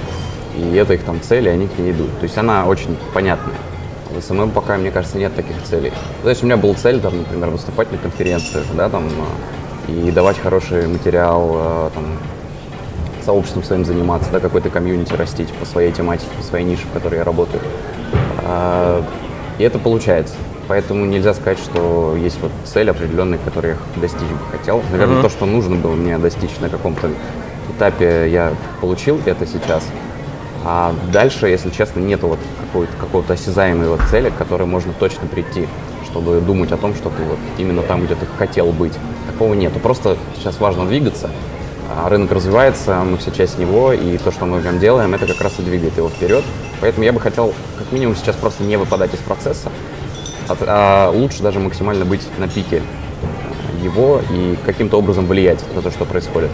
и 0.58 0.76
это 0.76 0.94
их 0.94 1.04
там 1.04 1.20
цель, 1.22 1.48
и 1.48 1.50
они 1.50 1.68
к 1.68 1.78
ней 1.80 1.92
идут. 1.92 2.10
То 2.20 2.24
есть 2.24 2.38
она 2.38 2.66
очень 2.66 2.96
понятная. 3.14 3.56
В 4.12 4.22
SMM 4.22 4.52
пока, 4.52 4.78
мне 4.78 4.92
кажется, 4.92 5.18
нет 5.18 5.36
таких 5.36 5.56
целей. 5.64 5.92
То 6.24 6.30
есть 6.30 6.44
у 6.44 6.46
меня 6.46 6.56
была 6.56 6.74
цель, 6.76 7.02
там, 7.02 7.18
например, 7.18 7.50
выступать 7.50 7.92
на 7.92 7.98
конференциях, 7.98 8.66
да, 8.78 8.88
там, 8.90 9.10
и 9.88 10.12
давать 10.12 10.40
хороший 10.40 10.88
материал, 10.88 11.52
э, 11.54 11.90
там, 11.94 12.06
сообществом 13.26 13.64
своим 13.64 13.86
заниматься, 13.86 14.30
да, 14.32 14.40
какой-то 14.40 14.70
community 14.70 15.14
растить 15.14 15.52
по 15.54 15.66
своей 15.66 15.92
тематике, 15.92 16.30
по 16.38 16.44
своей 16.44 16.64
нише, 16.64 16.84
в 16.86 16.92
которой 16.92 17.16
я 17.16 17.24
работаю. 17.24 17.62
А, 18.44 19.04
И 19.58 19.64
это 19.64 19.80
получается. 19.80 20.36
Поэтому 20.68 21.06
нельзя 21.06 21.34
сказать, 21.34 21.60
что 21.60 22.16
есть 22.18 22.38
вот 22.42 22.52
цель 22.66 22.90
определенная, 22.90 23.38
которую 23.38 23.78
я 23.96 24.02
достичь 24.02 24.22
бы 24.22 24.58
хотел. 24.58 24.82
Наверное, 24.92 25.16
Мгм. 25.16 25.24
то, 25.24 25.30
что 25.30 25.46
нужно 25.46 25.76
было 25.76 25.94
мне 25.94 26.18
достичь 26.18 26.52
на 26.60 26.70
каком-то 26.70 27.10
этапе, 27.76 28.30
я 28.32 28.54
получил 28.82 29.20
это 29.26 29.46
сейчас. 29.46 29.84
А 30.64 30.94
дальше, 31.14 31.48
если 31.48 31.70
честно, 31.70 32.00
нету 32.00 32.28
вот 32.28 32.40
какого-то 33.00 33.34
осязаемой 33.34 33.88
вот 33.88 34.02
цели, 34.10 34.30
к 34.32 34.38
которой 34.38 34.66
можно 34.66 34.92
точно 35.00 35.28
прийти, 35.28 35.68
чтобы 36.06 36.42
думать 36.42 36.72
о 36.72 36.78
том, 36.78 36.96
что 36.96 37.10
ты 37.10 37.22
вот 37.24 37.38
именно 37.60 37.84
там, 37.84 38.04
где 38.06 38.16
ты 38.16 38.26
хотел 38.38 38.72
быть. 38.72 38.94
Такого 39.32 39.54
нету. 39.54 39.80
Просто 39.80 40.18
сейчас 40.36 40.60
важно 40.60 40.86
двигаться. 40.86 41.30
А 41.98 42.10
Рынок 42.10 42.32
развивается, 42.32 43.04
мы 43.04 43.18
все 43.18 43.32
часть 43.32 43.60
него, 43.60 43.94
и 43.94 44.18
то, 44.18 44.32
что 44.32 44.46
мы 44.46 44.58
в 44.58 44.66
нем 44.66 44.80
делаем, 44.80 45.14
это 45.14 45.28
как 45.28 45.40
раз 45.42 45.54
и 45.60 45.62
двигает 45.62 45.96
его 45.98 46.10
вперед. 46.10 46.44
Поэтому 46.82 47.06
я 47.06 47.14
бы 47.14 47.20
хотел, 47.20 47.54
как 47.78 47.92
минимум, 47.92 48.16
сейчас 48.16 48.36
просто 48.36 48.64
не 48.64 48.76
выпадать 48.76 49.14
из 49.14 49.20
процесса, 49.20 49.70
а, 50.48 50.58
а 50.68 51.12
лучше 51.12 51.42
даже 51.44 51.60
максимально 51.60 52.06
быть 52.06 52.22
на 52.38 52.48
пике 52.48 52.82
его 53.84 54.20
и 54.32 54.56
каким-то 54.66 54.98
образом 54.98 55.28
влиять 55.28 55.64
на 55.76 55.82
то, 55.82 55.92
что 55.92 56.06
происходит. 56.06 56.50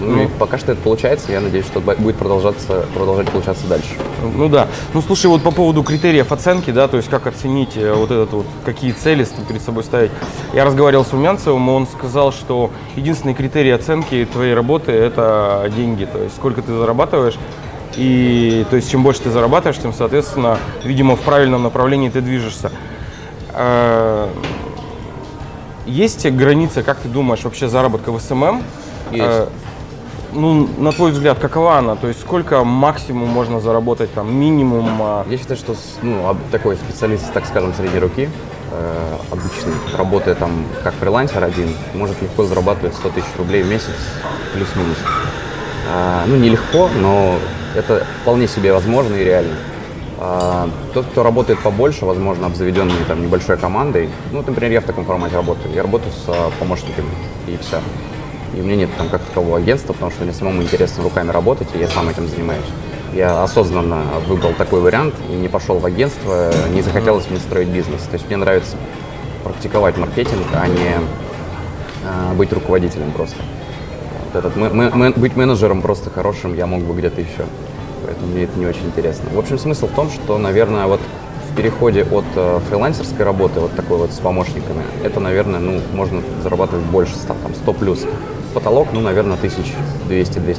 Ну, 0.00 0.22
и 0.22 0.24
Ну. 0.24 0.30
пока 0.38 0.58
что 0.58 0.72
это 0.72 0.80
получается, 0.82 1.32
я 1.32 1.40
надеюсь, 1.40 1.66
что 1.66 1.80
будет 1.80 2.16
продолжаться, 2.16 2.84
продолжать 2.94 3.30
получаться 3.30 3.66
дальше. 3.66 3.88
Ну 4.36 4.48
да. 4.48 4.68
Ну 4.92 5.00
слушай, 5.00 5.26
вот 5.26 5.42
по 5.42 5.50
поводу 5.50 5.82
критериев 5.82 6.32
оценки, 6.32 6.70
да, 6.70 6.88
то 6.88 6.96
есть 6.96 7.08
как 7.08 7.26
оценить 7.26 7.76
э, 7.76 7.92
вот 7.92 8.10
этот 8.10 8.32
вот, 8.32 8.46
какие 8.64 8.92
цели 8.92 9.26
перед 9.48 9.62
собой 9.62 9.84
ставить. 9.84 10.10
Я 10.52 10.64
разговаривал 10.64 11.04
с 11.04 11.12
Умянцевым, 11.12 11.68
и 11.68 11.72
он 11.72 11.86
сказал, 11.86 12.32
что 12.32 12.70
единственный 12.96 13.34
критерий 13.34 13.70
оценки 13.70 14.26
твоей 14.30 14.54
работы– 14.54 14.92
это 14.92 15.70
деньги, 15.74 16.06
то 16.06 16.18
есть 16.18 16.36
сколько 16.36 16.60
ты 16.60 16.72
зарабатываешь. 16.76 17.36
И 17.96 18.66
то 18.70 18.76
есть 18.76 18.90
чем 18.90 19.04
больше 19.04 19.22
ты 19.22 19.30
зарабатываешь, 19.30 19.80
тем, 19.80 19.92
соответственно, 19.92 20.58
видимо, 20.82 21.14
в 21.14 21.20
правильном 21.20 21.62
направлении 21.62 22.08
ты 22.08 22.20
движешься. 22.20 22.72
Э, 23.54 24.28
Есть 25.86 26.26
граница, 26.26 26.82
как 26.82 26.98
ты 26.98 27.08
думаешь, 27.08 27.44
вообще 27.44 27.68
заработка 27.68 28.10
в 28.10 28.20
SMM? 28.20 28.62
Есть. 29.10 29.24
Э, 29.24 29.48
ну, 30.32 30.68
на 30.78 30.92
твой 30.92 31.12
взгляд, 31.12 31.38
какова 31.38 31.78
она? 31.78 31.94
То 31.94 32.08
есть 32.08 32.20
сколько 32.20 32.64
максимум 32.64 33.28
можно 33.28 33.60
заработать, 33.60 34.12
там, 34.12 34.34
минимум? 34.34 35.00
а? 35.00 35.24
Я 35.28 35.38
считаю, 35.38 35.56
что 35.58 35.76
ну, 36.02 36.36
такой 36.50 36.76
специалист, 36.76 37.32
так 37.32 37.46
скажем, 37.46 37.72
средней 37.74 38.00
руки, 38.00 38.28
э, 38.72 39.16
обычный, 39.30 39.74
работая 39.96 40.34
там 40.34 40.64
как 40.82 40.94
фрилансер 40.94 41.42
один, 41.44 41.74
может 41.94 42.20
легко 42.20 42.44
зарабатывать 42.44 42.94
100 42.94 43.10
тысяч 43.10 43.28
рублей 43.38 43.62
в 43.62 43.68
месяц, 43.68 43.94
плюс-минус. 44.54 44.98
А, 45.92 46.24
ну, 46.26 46.36
нелегко, 46.36 46.88
но 47.00 47.36
это 47.76 48.06
вполне 48.22 48.48
себе 48.48 48.72
возможно 48.72 49.14
и 49.14 49.24
реально. 49.24 49.54
А, 50.26 50.70
тот, 50.94 51.04
кто 51.04 51.22
работает 51.22 51.58
побольше, 51.58 52.06
возможно, 52.06 52.46
обзаведенный 52.46 52.94
там 53.06 53.20
небольшой 53.22 53.58
командой, 53.58 54.08
ну, 54.32 54.38
вот, 54.38 54.46
например, 54.46 54.72
я 54.72 54.80
в 54.80 54.84
таком 54.84 55.04
формате 55.04 55.36
работаю, 55.36 55.74
я 55.74 55.82
работаю 55.82 56.12
с 56.12 56.24
а, 56.28 56.50
помощниками 56.58 57.10
и 57.46 57.58
все. 57.58 57.80
И 58.56 58.60
у 58.60 58.64
меня 58.64 58.76
нет 58.76 58.90
там 58.96 59.10
как 59.10 59.20
такового 59.20 59.58
агентства, 59.58 59.92
потому 59.92 60.10
что 60.12 60.24
мне 60.24 60.32
самому 60.32 60.62
интересно 60.62 61.04
руками 61.04 61.30
работать, 61.30 61.68
и 61.74 61.78
я 61.78 61.88
сам 61.88 62.08
этим 62.08 62.26
занимаюсь. 62.26 62.64
Я 63.12 63.42
осознанно 63.42 64.02
выбрал 64.26 64.54
такой 64.54 64.80
вариант 64.80 65.14
и 65.30 65.34
не 65.34 65.48
пошел 65.48 65.78
в 65.78 65.84
агентство, 65.84 66.50
не 66.72 66.80
захотелось 66.80 67.28
мне 67.28 67.38
строить 67.38 67.68
бизнес. 67.68 68.00
То 68.02 68.14
есть 68.14 68.26
мне 68.28 68.38
нравится 68.38 68.76
практиковать 69.42 69.98
маркетинг, 69.98 70.46
а 70.54 70.66
не 70.68 70.94
а, 72.06 72.32
быть 72.34 72.50
руководителем 72.50 73.10
просто. 73.12 73.36
Вот 74.32 74.38
этот, 74.42 74.56
ме- 74.56 74.70
ме- 74.70 75.10
быть 75.10 75.36
менеджером 75.36 75.82
просто 75.82 76.08
хорошим 76.08 76.54
я 76.54 76.66
мог 76.66 76.80
бы 76.82 76.94
где-то 76.94 77.20
еще. 77.20 77.44
Поэтому 78.04 78.28
мне 78.28 78.44
это 78.44 78.58
не 78.58 78.66
очень 78.66 78.86
интересно. 78.86 79.30
В 79.32 79.38
общем, 79.38 79.58
смысл 79.58 79.86
в 79.86 79.92
том, 79.92 80.10
что, 80.10 80.38
наверное, 80.38 80.86
вот 80.86 81.00
в 81.50 81.56
переходе 81.56 82.04
от 82.04 82.24
э, 82.36 82.60
фрилансерской 82.68 83.24
работы, 83.24 83.60
вот 83.60 83.74
такой 83.74 83.98
вот 83.98 84.12
с 84.12 84.18
помощниками, 84.18 84.82
это, 85.02 85.20
наверное, 85.20 85.60
ну, 85.60 85.80
можно 85.92 86.20
зарабатывать 86.42 86.84
больше 86.86 87.14
100, 87.14 87.34
там, 87.42 87.54
100 87.54 87.72
плюс. 87.72 88.06
Потолок, 88.52 88.88
ну, 88.92 89.00
наверное, 89.00 89.36
1200-250, 89.36 90.58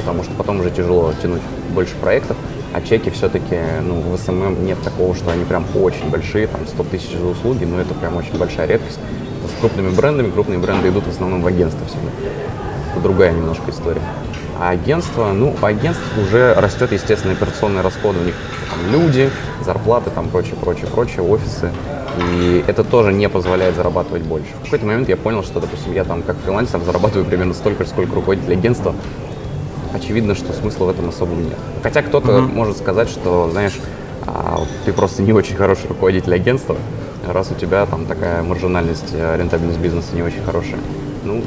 потому 0.00 0.22
что 0.22 0.32
потом 0.34 0.60
уже 0.60 0.70
тяжело 0.70 1.12
тянуть 1.20 1.42
больше 1.74 1.94
проектов, 1.96 2.36
а 2.72 2.80
чеки 2.80 3.10
все-таки, 3.10 3.56
ну, 3.82 4.00
в 4.00 4.18
SMM 4.18 4.64
нет 4.64 4.80
такого, 4.82 5.14
что 5.14 5.30
они 5.30 5.44
прям 5.44 5.64
очень 5.74 6.08
большие, 6.08 6.46
там, 6.46 6.66
100 6.66 6.82
тысяч 6.84 7.10
за 7.16 7.26
услуги, 7.26 7.64
но 7.64 7.80
это 7.80 7.94
прям 7.94 8.16
очень 8.16 8.36
большая 8.38 8.66
редкость. 8.66 8.98
С 9.56 9.60
крупными 9.60 9.90
брендами, 9.90 10.30
крупные 10.30 10.58
бренды 10.58 10.88
идут 10.88 11.04
в 11.04 11.10
основном 11.10 11.42
в 11.42 11.46
агентство 11.46 11.84
всегда. 11.86 12.10
Это 12.92 13.02
другая 13.02 13.32
немножко 13.32 13.70
история. 13.70 14.02
А 14.58 14.70
агентство, 14.70 15.32
ну, 15.32 15.54
у 15.60 15.64
агентств 15.64 16.04
уже 16.20 16.52
растет, 16.54 16.90
естественно, 16.90 17.32
операционные 17.32 17.82
расходы. 17.82 18.18
У 18.18 18.24
них 18.24 18.34
там 18.68 18.92
люди, 18.92 19.30
зарплаты, 19.64 20.10
там 20.10 20.28
прочее, 20.28 20.56
прочее, 20.60 20.86
прочее, 20.92 21.22
офисы. 21.22 21.70
И 22.32 22.64
это 22.66 22.82
тоже 22.82 23.12
не 23.12 23.28
позволяет 23.28 23.76
зарабатывать 23.76 24.22
больше. 24.22 24.48
В 24.60 24.64
какой-то 24.64 24.86
момент 24.86 25.08
я 25.08 25.16
понял, 25.16 25.44
что, 25.44 25.60
допустим, 25.60 25.92
я 25.92 26.02
там 26.02 26.22
как 26.22 26.36
фрилансер 26.44 26.80
зарабатываю 26.80 27.24
примерно 27.24 27.54
столько 27.54 27.84
же, 27.84 27.90
сколько 27.90 28.16
руководитель 28.16 28.52
агентства. 28.52 28.94
Очевидно, 29.94 30.34
что 30.34 30.52
смысла 30.52 30.86
в 30.86 30.90
этом 30.90 31.08
особо 31.08 31.34
нет. 31.36 31.56
Хотя 31.82 32.02
кто-то 32.02 32.40
может 32.40 32.78
сказать, 32.78 33.08
что, 33.08 33.48
знаешь, 33.52 33.78
а, 34.26 34.60
ты 34.84 34.92
просто 34.92 35.22
не 35.22 35.32
очень 35.32 35.54
хороший 35.54 35.88
руководитель 35.88 36.34
агентства, 36.34 36.76
раз 37.26 37.50
у 37.50 37.54
тебя 37.54 37.86
там 37.86 38.06
такая 38.06 38.42
маржинальность, 38.42 39.12
э, 39.12 39.36
рентабельность 39.38 39.78
бизнеса 39.78 40.08
не 40.14 40.22
очень 40.22 40.42
хорошая. 40.42 40.80
Ну, 41.24 41.42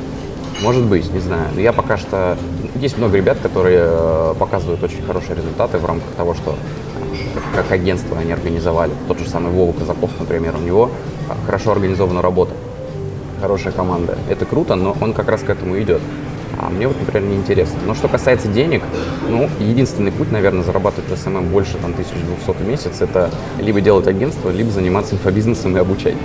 может 0.62 0.84
быть, 0.84 1.12
не 1.12 1.20
знаю. 1.20 1.50
Но 1.54 1.62
я 1.62 1.74
пока 1.74 1.98
что... 1.98 2.38
Есть 2.76 2.98
много 2.98 3.18
ребят, 3.18 3.40
которые 3.42 3.80
э, 3.82 4.34
показывают 4.40 4.84
очень 4.84 5.02
хорошие 5.02 5.36
результаты 5.36 5.78
в 5.78 5.86
рамках 5.86 6.10
того, 6.16 6.34
что 6.34 6.52
э, 6.52 7.40
как 7.56 7.72
агентство 7.72 8.18
они 8.18 8.32
организовали. 8.32 8.92
Тот 9.08 9.20
же 9.20 9.28
самый 9.28 9.52
Вова 9.52 9.74
Казаков, 9.74 10.12
например, 10.20 10.56
у 10.56 10.62
него 10.62 10.92
э, 11.30 11.34
хорошо 11.46 11.72
организована 11.72 12.22
работа, 12.22 12.54
хорошая 13.42 13.74
команда. 13.74 14.18
Это 14.30 14.46
круто, 14.46 14.76
но 14.76 14.96
он 15.02 15.14
как 15.14 15.30
раз 15.30 15.42
к 15.42 15.50
этому 15.50 15.80
идет. 15.80 16.02
А 16.60 16.70
мне 16.70 16.88
вот, 16.88 17.00
например, 17.00 17.28
не 17.28 17.38
интересно. 17.38 17.80
Но 17.88 17.96
что 17.96 18.08
касается 18.08 18.48
денег, 18.48 18.84
ну, 19.28 19.50
единственный 19.60 20.12
путь, 20.12 20.32
наверное, 20.32 20.64
зарабатывать 20.64 21.10
в 21.10 21.18
SMM 21.18 21.48
больше 21.48 21.78
там 21.78 21.92
1200 21.92 22.64
в 22.64 22.68
месяц, 22.68 23.02
это 23.02 23.32
либо 23.60 23.82
делать 23.82 24.08
агентство, 24.08 24.50
либо 24.50 24.70
заниматься 24.70 25.16
инфобизнесом 25.16 25.76
и 25.76 25.80
обучать. 25.80 26.16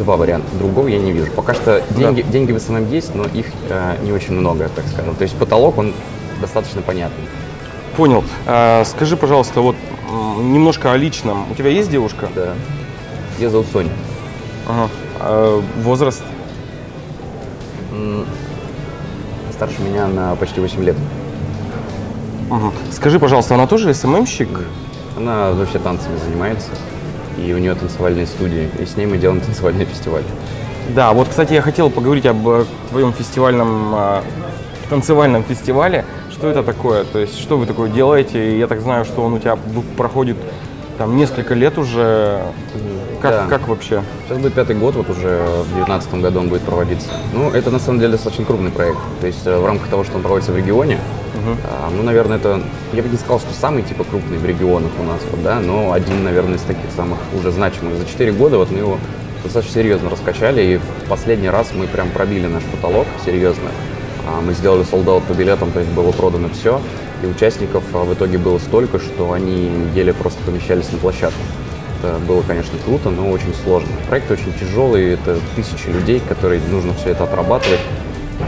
Два 0.00 0.16
варианта. 0.16 0.48
Другого 0.56 0.88
я 0.88 0.98
не 0.98 1.12
вижу. 1.12 1.30
Пока 1.32 1.52
что 1.52 1.82
деньги, 1.90 2.22
деньги 2.22 2.52
в 2.52 2.58
SMM 2.58 2.90
есть, 2.90 3.14
но 3.14 3.24
их 3.24 3.46
э, 3.68 3.96
не 4.02 4.12
очень 4.12 4.32
много, 4.32 4.70
так 4.74 4.86
скажем. 4.86 5.14
То 5.14 5.22
есть 5.22 5.36
потолок, 5.36 5.76
он 5.76 5.92
достаточно 6.40 6.80
понятный. 6.80 7.24
Понял. 7.96 8.24
А, 8.46 8.82
скажи, 8.86 9.18
пожалуйста, 9.18 9.60
вот 9.60 9.76
немножко 10.38 10.92
о 10.92 10.96
личном. 10.96 11.50
У 11.50 11.54
тебя 11.54 11.68
есть 11.68 11.90
девушка? 11.90 12.30
Да. 12.34 12.54
Ее 13.38 13.50
зовут 13.50 13.66
Соня. 13.72 13.90
Ага. 14.66 14.88
А, 15.20 15.62
возраст? 15.82 16.22
Старше 19.52 19.82
меня 19.82 20.06
на 20.06 20.34
почти 20.36 20.60
8 20.60 20.82
лет. 20.82 20.96
Скажи, 22.90 23.18
пожалуйста, 23.20 23.54
она 23.54 23.66
тоже 23.66 23.92
SMM 23.92 24.09
щик? 24.09 24.48
Она 25.18 25.52
вообще 25.52 25.78
танцами 25.78 26.16
занимается. 26.16 26.70
И 27.38 27.52
у 27.52 27.58
нее 27.58 27.74
танцевальные 27.74 28.26
студии. 28.26 28.68
И 28.78 28.86
с 28.86 28.96
ней 28.96 29.06
мы 29.06 29.18
делаем 29.18 29.40
танцевальный 29.40 29.84
фестиваль. 29.84 30.22
Да, 30.94 31.12
вот, 31.12 31.28
кстати, 31.28 31.52
я 31.52 31.62
хотел 31.62 31.90
поговорить 31.90 32.26
об 32.26 32.46
э, 32.48 32.64
твоем 32.90 33.12
фестивальном, 33.12 33.94
а, 33.94 34.24
танцевальном 34.88 35.44
фестивале. 35.44 36.04
Что 36.30 36.48
это 36.48 36.62
такое? 36.62 37.04
То 37.04 37.18
есть, 37.18 37.38
что 37.38 37.58
вы 37.58 37.66
такое 37.66 37.90
делаете? 37.90 38.58
Я 38.58 38.66
так 38.66 38.80
знаю, 38.80 39.04
что 39.04 39.22
он 39.22 39.34
у 39.34 39.38
тебя 39.38 39.56
проходит 39.96 40.36
там 40.98 41.16
несколько 41.16 41.54
лет 41.54 41.78
уже. 41.78 42.42
Как, 43.22 43.32
Да. 43.32 43.46
как 43.48 43.68
вообще? 43.68 44.02
Сейчас 44.26 44.38
будет 44.38 44.54
пятый 44.54 44.76
год, 44.76 44.96
вот 44.96 45.08
уже 45.10 45.38
в 45.38 45.74
2019 45.74 46.14
году 46.14 46.40
он 46.40 46.48
будет 46.48 46.62
проводиться. 46.62 47.08
Ну, 47.32 47.50
это 47.50 47.70
на 47.70 47.78
самом 47.78 48.00
деле 48.00 48.12
достаточно 48.12 48.44
крупный 48.44 48.70
проект. 48.70 48.98
То 49.20 49.26
есть 49.26 49.46
э, 49.46 49.58
в 49.58 49.64
рамках 49.64 49.88
того, 49.88 50.04
что 50.04 50.16
он 50.16 50.22
проводится 50.22 50.52
в 50.52 50.56
регионе, 50.56 50.98
а, 51.64 51.90
ну, 51.90 52.02
наверное, 52.02 52.38
это, 52.38 52.60
я 52.92 53.02
бы 53.02 53.08
не 53.08 53.16
сказал, 53.16 53.40
что 53.40 53.52
самый 53.52 53.82
типа 53.82 54.04
крупный 54.04 54.38
в 54.38 54.44
регионах 54.44 54.90
у 54.98 55.02
нас, 55.04 55.20
вот, 55.30 55.42
да, 55.42 55.60
но 55.60 55.92
один, 55.92 56.24
наверное, 56.24 56.56
из 56.56 56.62
таких 56.62 56.90
самых 56.96 57.18
уже 57.38 57.50
значимых. 57.50 57.96
За 57.96 58.04
4 58.04 58.32
года 58.32 58.58
вот 58.58 58.70
мы 58.70 58.78
его 58.78 58.98
достаточно 59.42 59.74
серьезно 59.74 60.10
раскачали, 60.10 60.62
и 60.62 60.76
в 60.76 61.08
последний 61.08 61.48
раз 61.48 61.70
мы 61.74 61.86
прям 61.86 62.10
пробили 62.10 62.46
наш 62.46 62.62
потолок 62.64 63.06
серьезно. 63.24 63.70
А, 64.26 64.40
Мы 64.40 64.52
сделали 64.54 64.84
солдат 64.84 65.22
по 65.24 65.32
билетам, 65.32 65.72
то 65.72 65.80
есть 65.80 65.90
было 65.92 66.12
продано 66.12 66.48
все, 66.50 66.80
и 67.22 67.26
участников 67.26 67.84
а, 67.94 68.04
в 68.04 68.14
итоге 68.14 68.38
было 68.38 68.58
столько, 68.58 68.98
что 68.98 69.32
они 69.32 69.70
еле 69.94 70.12
просто 70.12 70.42
помещались 70.44 70.90
на 70.92 70.98
площадку. 70.98 71.40
Это 72.02 72.18
было, 72.18 72.42
конечно, 72.42 72.78
круто, 72.84 73.10
но 73.10 73.30
очень 73.30 73.54
сложно. 73.62 73.90
Проект 74.08 74.30
очень 74.30 74.52
тяжелый, 74.58 75.14
это 75.14 75.38
тысячи 75.54 75.88
людей, 75.88 76.20
которые 76.26 76.60
нужно 76.70 76.94
все 76.94 77.10
это 77.10 77.24
отрабатывать. 77.24 77.80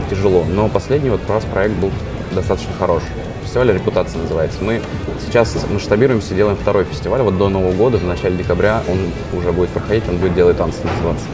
Тяжело. 0.09 0.43
Но 0.43 0.69
последний 0.69 1.11
вот 1.11 1.21
раз 1.29 1.43
проект 1.45 1.75
был 1.75 1.91
достаточно 2.33 2.73
хороший. 2.77 3.07
Фестиваль 3.43 3.71
«Репутация» 3.71 4.21
называется. 4.21 4.63
Мы 4.63 4.81
сейчас 5.25 5.55
масштабируемся, 5.69 6.33
делаем 6.35 6.57
второй 6.57 6.83
фестиваль. 6.85 7.21
Вот 7.21 7.37
до 7.37 7.49
Нового 7.49 7.73
года, 7.73 7.97
в 7.97 8.03
начале 8.03 8.37
декабря, 8.37 8.81
он 8.87 9.11
уже 9.37 9.51
будет 9.51 9.69
проходить, 9.69 10.03
он 10.09 10.17
будет 10.17 10.33
«Делай 10.33 10.53
танцы» 10.53 10.79
называться. 10.83 11.25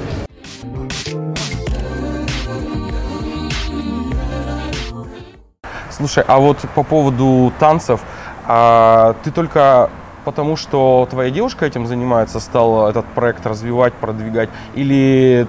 Слушай, 5.91 6.24
а 6.27 6.39
вот 6.39 6.58
по 6.75 6.84
поводу 6.84 7.51
танцев, 7.60 8.00
а, 8.48 9.15
ты 9.24 9.32
только 9.32 9.89
потому 10.25 10.56
что 10.56 11.08
твоя 11.10 11.32
девушка 11.32 11.65
этим 11.65 11.88
занимается, 11.88 12.39
стала 12.39 12.89
этот 12.89 13.06
проект 13.08 13.46
развивать, 13.46 13.94
продвигать, 13.94 14.50
или 14.75 15.48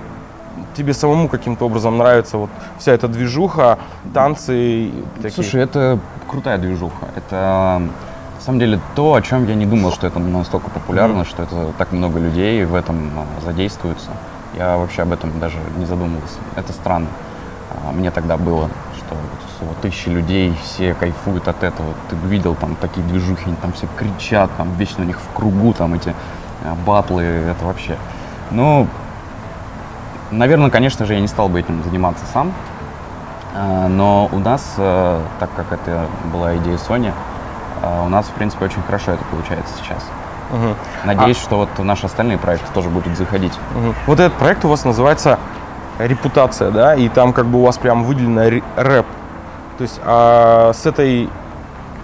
тебе 0.77 0.95
самому 0.95 1.29
каким-то 1.29 1.67
образом 1.67 1.99
нравится 1.99 2.39
вот 2.39 2.51
вся 2.79 2.93
эта 2.93 3.09
движуха, 3.09 3.79
танцы 4.15 4.91
такие? 5.17 5.33
Слушай, 5.33 5.63
это 5.63 5.99
крутая 6.29 6.59
движуха. 6.59 7.09
Это 7.17 7.83
на 8.41 8.45
самом 8.45 8.59
деле 8.59 8.81
то, 8.95 9.15
о 9.15 9.23
чем 9.23 9.47
я 9.47 9.55
не 9.55 9.67
думал, 9.67 9.93
что 9.93 10.07
это 10.07 10.19
настолько 10.19 10.71
популярно, 10.71 11.25
что 11.25 11.43
это 11.43 11.73
так 11.77 11.93
много 11.93 12.19
людей 12.19 12.65
в 12.65 12.75
этом 12.75 13.11
а, 13.17 13.45
задействуются. 13.45 14.11
Я 14.57 14.77
вообще 14.79 15.03
об 15.03 15.13
этом 15.13 15.39
даже 15.39 15.59
не 15.77 15.85
задумывался. 15.85 16.39
Это 16.57 16.73
странно. 16.73 17.09
А, 17.71 17.93
Мне 17.93 18.11
тогда 18.11 18.37
было, 18.37 18.71
что 18.97 19.15
вот 19.61 19.77
тысячи 19.83 20.09
людей, 20.09 20.55
все 20.63 20.95
кайфуют 20.95 21.49
от 21.49 21.63
этого. 21.63 21.93
Ты 22.09 22.17
видел 22.29 22.55
там 22.55 22.77
такие 22.77 23.07
движухи, 23.07 23.45
они 23.47 23.57
там 23.57 23.73
все 23.73 23.87
кричат, 23.97 24.51
там 24.57 24.73
вечно 24.75 25.05
у 25.05 25.07
них 25.07 25.21
в 25.21 25.37
кругу 25.37 25.75
там 25.75 25.95
эти 25.95 26.15
а, 26.65 26.75
батлы, 26.87 27.23
это 27.23 27.65
вообще. 27.65 27.97
Ну, 28.51 28.89
наверное, 30.31 30.71
конечно 30.71 31.07
же, 31.07 31.15
я 31.15 31.21
не 31.21 31.29
стал 31.29 31.49
бы 31.49 31.61
этим 31.61 31.83
заниматься 31.83 32.25
сам. 32.33 32.53
А, 33.55 33.89
Но 33.89 34.29
у 34.33 34.39
нас, 34.39 34.75
э, 34.77 35.21
так 35.41 35.51
как 35.57 35.73
это 35.73 36.07
была 36.33 36.57
идея 36.57 36.77
Sony, 36.77 37.13
а, 37.83 38.05
у 38.05 38.09
нас, 38.09 38.27
в 38.27 38.31
принципе, 38.33 38.65
очень 38.67 38.83
хорошо 38.83 39.13
это 39.13 39.25
получается 39.25 39.75
сейчас. 39.83 40.05
Мгм. 40.51 40.75
Надеюсь, 41.05 41.37
что 41.39 41.57
вот 41.57 41.69
наши 41.79 42.07
остальные 42.07 42.39
проекты 42.39 42.67
тоже 42.73 42.89
будут 42.89 43.17
заходить. 43.17 43.53
Мгм. 43.75 43.95
Вот 44.07 44.21
этот 44.21 44.37
проект 44.39 44.65
у 44.65 44.69
вас 44.69 44.85
называется 44.85 45.39
репутация, 45.99 46.71
да, 46.71 46.95
и 46.95 47.09
там 47.09 47.33
как 47.33 47.47
бы 47.47 47.59
у 47.61 47.65
вас 47.65 47.79
прям 47.79 48.05
выделено 48.05 48.61
рэп. 48.77 49.07
То 49.79 49.83
есть 49.83 50.01
а 50.05 50.73
с 50.75 50.87
этой, 50.87 51.29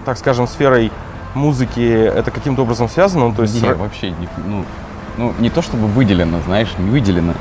так 0.05 0.19
скажем, 0.19 0.47
сферой 0.47 0.93
музыки 1.35 1.81
это 2.07 2.31
каким-то 2.31 2.63
образом 2.63 2.89
связано? 2.89 3.35
То 3.35 3.43
есть 3.43 3.61
Не, 3.61 3.69
рэп- 3.69 3.77
вообще, 3.77 4.11
не, 4.11 4.29
ну, 4.45 4.65
ну, 5.17 5.35
не 5.39 5.51
то 5.51 5.63
чтобы 5.63 5.87
выделено, 5.87 6.41
знаешь, 6.47 6.73
не 6.79 6.91
выделено. 6.91 7.35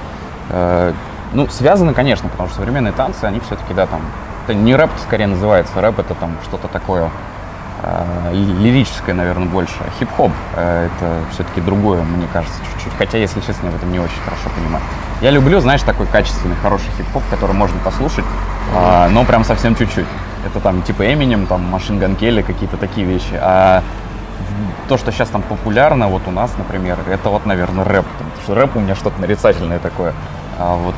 Э, 0.50 0.94
ну, 1.34 1.48
связано, 1.48 1.94
конечно, 1.94 2.30
потому 2.30 2.50
что 2.50 2.60
современные 2.60 2.94
танцы, 2.94 3.26
они 3.26 3.40
все-таки, 3.40 3.74
да, 3.74 3.88
там, 3.88 4.02
это 4.46 4.54
не 4.54 4.76
рэп 4.76 4.90
скорее 5.04 5.28
называется, 5.28 5.82
рэп 5.82 6.00
это 6.00 6.14
там 6.14 6.38
что-то 6.44 6.68
такое 6.68 7.10
э, 7.84 8.32
ли- 8.34 8.54
лирическое, 8.54 9.16
наверное, 9.16 9.48
больше. 9.48 9.76
Хип-хоп 10.00 10.32
э, 10.56 10.88
это 10.88 11.22
все-таки 11.32 11.62
другое, 11.62 12.04
мне 12.04 12.28
кажется, 12.32 12.58
чуть-чуть. 12.74 12.94
Хотя, 12.98 13.18
если 13.18 13.40
честно, 13.42 13.68
я 13.68 13.72
в 13.72 13.76
этом 13.76 13.92
не 13.92 14.00
очень 14.00 14.20
хорошо 14.24 14.50
понимаю. 14.56 14.84
Я 15.22 15.32
люблю, 15.32 15.60
знаешь, 15.60 15.82
такой 15.82 16.06
качественный, 16.08 16.56
хороший 16.62 16.90
хип-хоп, 16.98 17.24
который 17.30 17.54
можно 17.54 17.80
послушать, 17.80 18.26
а, 18.76 19.08
но 19.10 19.24
прям 19.24 19.44
совсем 19.44 19.76
чуть-чуть. 19.76 20.06
Это 20.46 20.60
там 20.60 20.84
типа 20.84 21.02
Eminem, 21.04 21.48
там 21.48 21.64
Машин 21.64 21.98
Ган 21.98 22.16
Келли, 22.16 22.44
какие-то 22.44 22.78
такие 22.78 23.08
вещи. 23.08 23.34
А 23.42 23.82
то, 24.88 24.98
что 24.98 25.12
сейчас 25.12 25.30
там 25.30 25.42
популярно, 25.42 26.08
вот 26.08 26.24
у 26.28 26.32
нас, 26.32 26.52
например, 26.58 26.98
это 27.10 27.30
вот, 27.30 27.46
наверное, 27.46 27.84
рэп. 27.84 28.06
Потому 28.18 28.32
что 28.44 28.56
рэп 28.56 28.76
у 28.76 28.80
меня 28.80 28.96
что-то 28.96 29.20
нарицательное 29.20 29.80
такое. 29.80 30.14
А 30.58 30.76
вот 30.76 30.96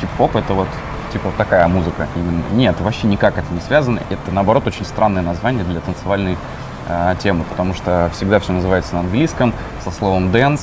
хип-хоп 0.00 0.36
это 0.36 0.54
вот 0.54 0.68
типа 1.12 1.26
вот 1.28 1.36
такая 1.36 1.66
музыка. 1.68 2.08
Именно. 2.14 2.42
Нет, 2.52 2.80
вообще 2.80 3.06
никак 3.06 3.38
это 3.38 3.52
не 3.52 3.60
связано. 3.60 4.00
Это, 4.10 4.32
наоборот, 4.32 4.66
очень 4.66 4.84
странное 4.84 5.22
название 5.22 5.64
для 5.64 5.80
танцевальной 5.80 6.36
а, 6.88 7.14
темы, 7.16 7.44
потому 7.48 7.74
что 7.74 8.10
всегда 8.14 8.38
все 8.38 8.52
называется 8.52 8.94
на 8.94 9.00
английском, 9.00 9.52
со 9.84 9.90
словом 9.90 10.28
dance, 10.30 10.62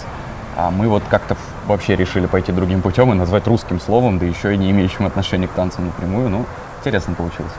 а 0.56 0.72
мы 0.72 0.88
вот 0.88 1.04
как-то 1.10 1.36
вообще 1.66 1.96
решили 1.96 2.28
пойти 2.28 2.52
другим 2.52 2.82
путем 2.82 3.12
и 3.12 3.16
назвать 3.16 3.48
русским 3.48 3.80
словом, 3.80 4.20
да 4.20 4.26
еще 4.26 4.54
и 4.54 4.58
не 4.58 4.72
имеющим 4.72 5.06
отношения 5.06 5.48
к 5.48 5.52
танцам 5.52 5.86
напрямую. 5.86 6.30
Ну, 6.30 6.46
интересно 6.80 7.14
получилось. 7.16 7.52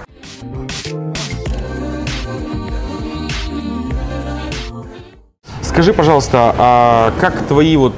Скажи, 5.75 5.93
пожалуйста, 5.93 6.54
а 6.57 7.12
как 7.21 7.49
твои 7.49 7.76
вот 7.76 7.95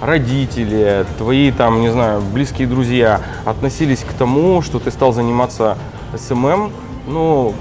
родители, 0.00 1.04
твои 1.18 1.50
там, 1.50 1.80
не 1.80 1.88
знаю, 1.90 2.20
близкие 2.20 2.68
друзья 2.68 3.20
относились 3.44 4.04
к 4.08 4.12
тому, 4.12 4.62
что 4.62 4.78
ты 4.78 4.92
стал 4.92 5.12
заниматься 5.12 5.76
SMM? 6.16 6.70
Ну, 7.08 7.54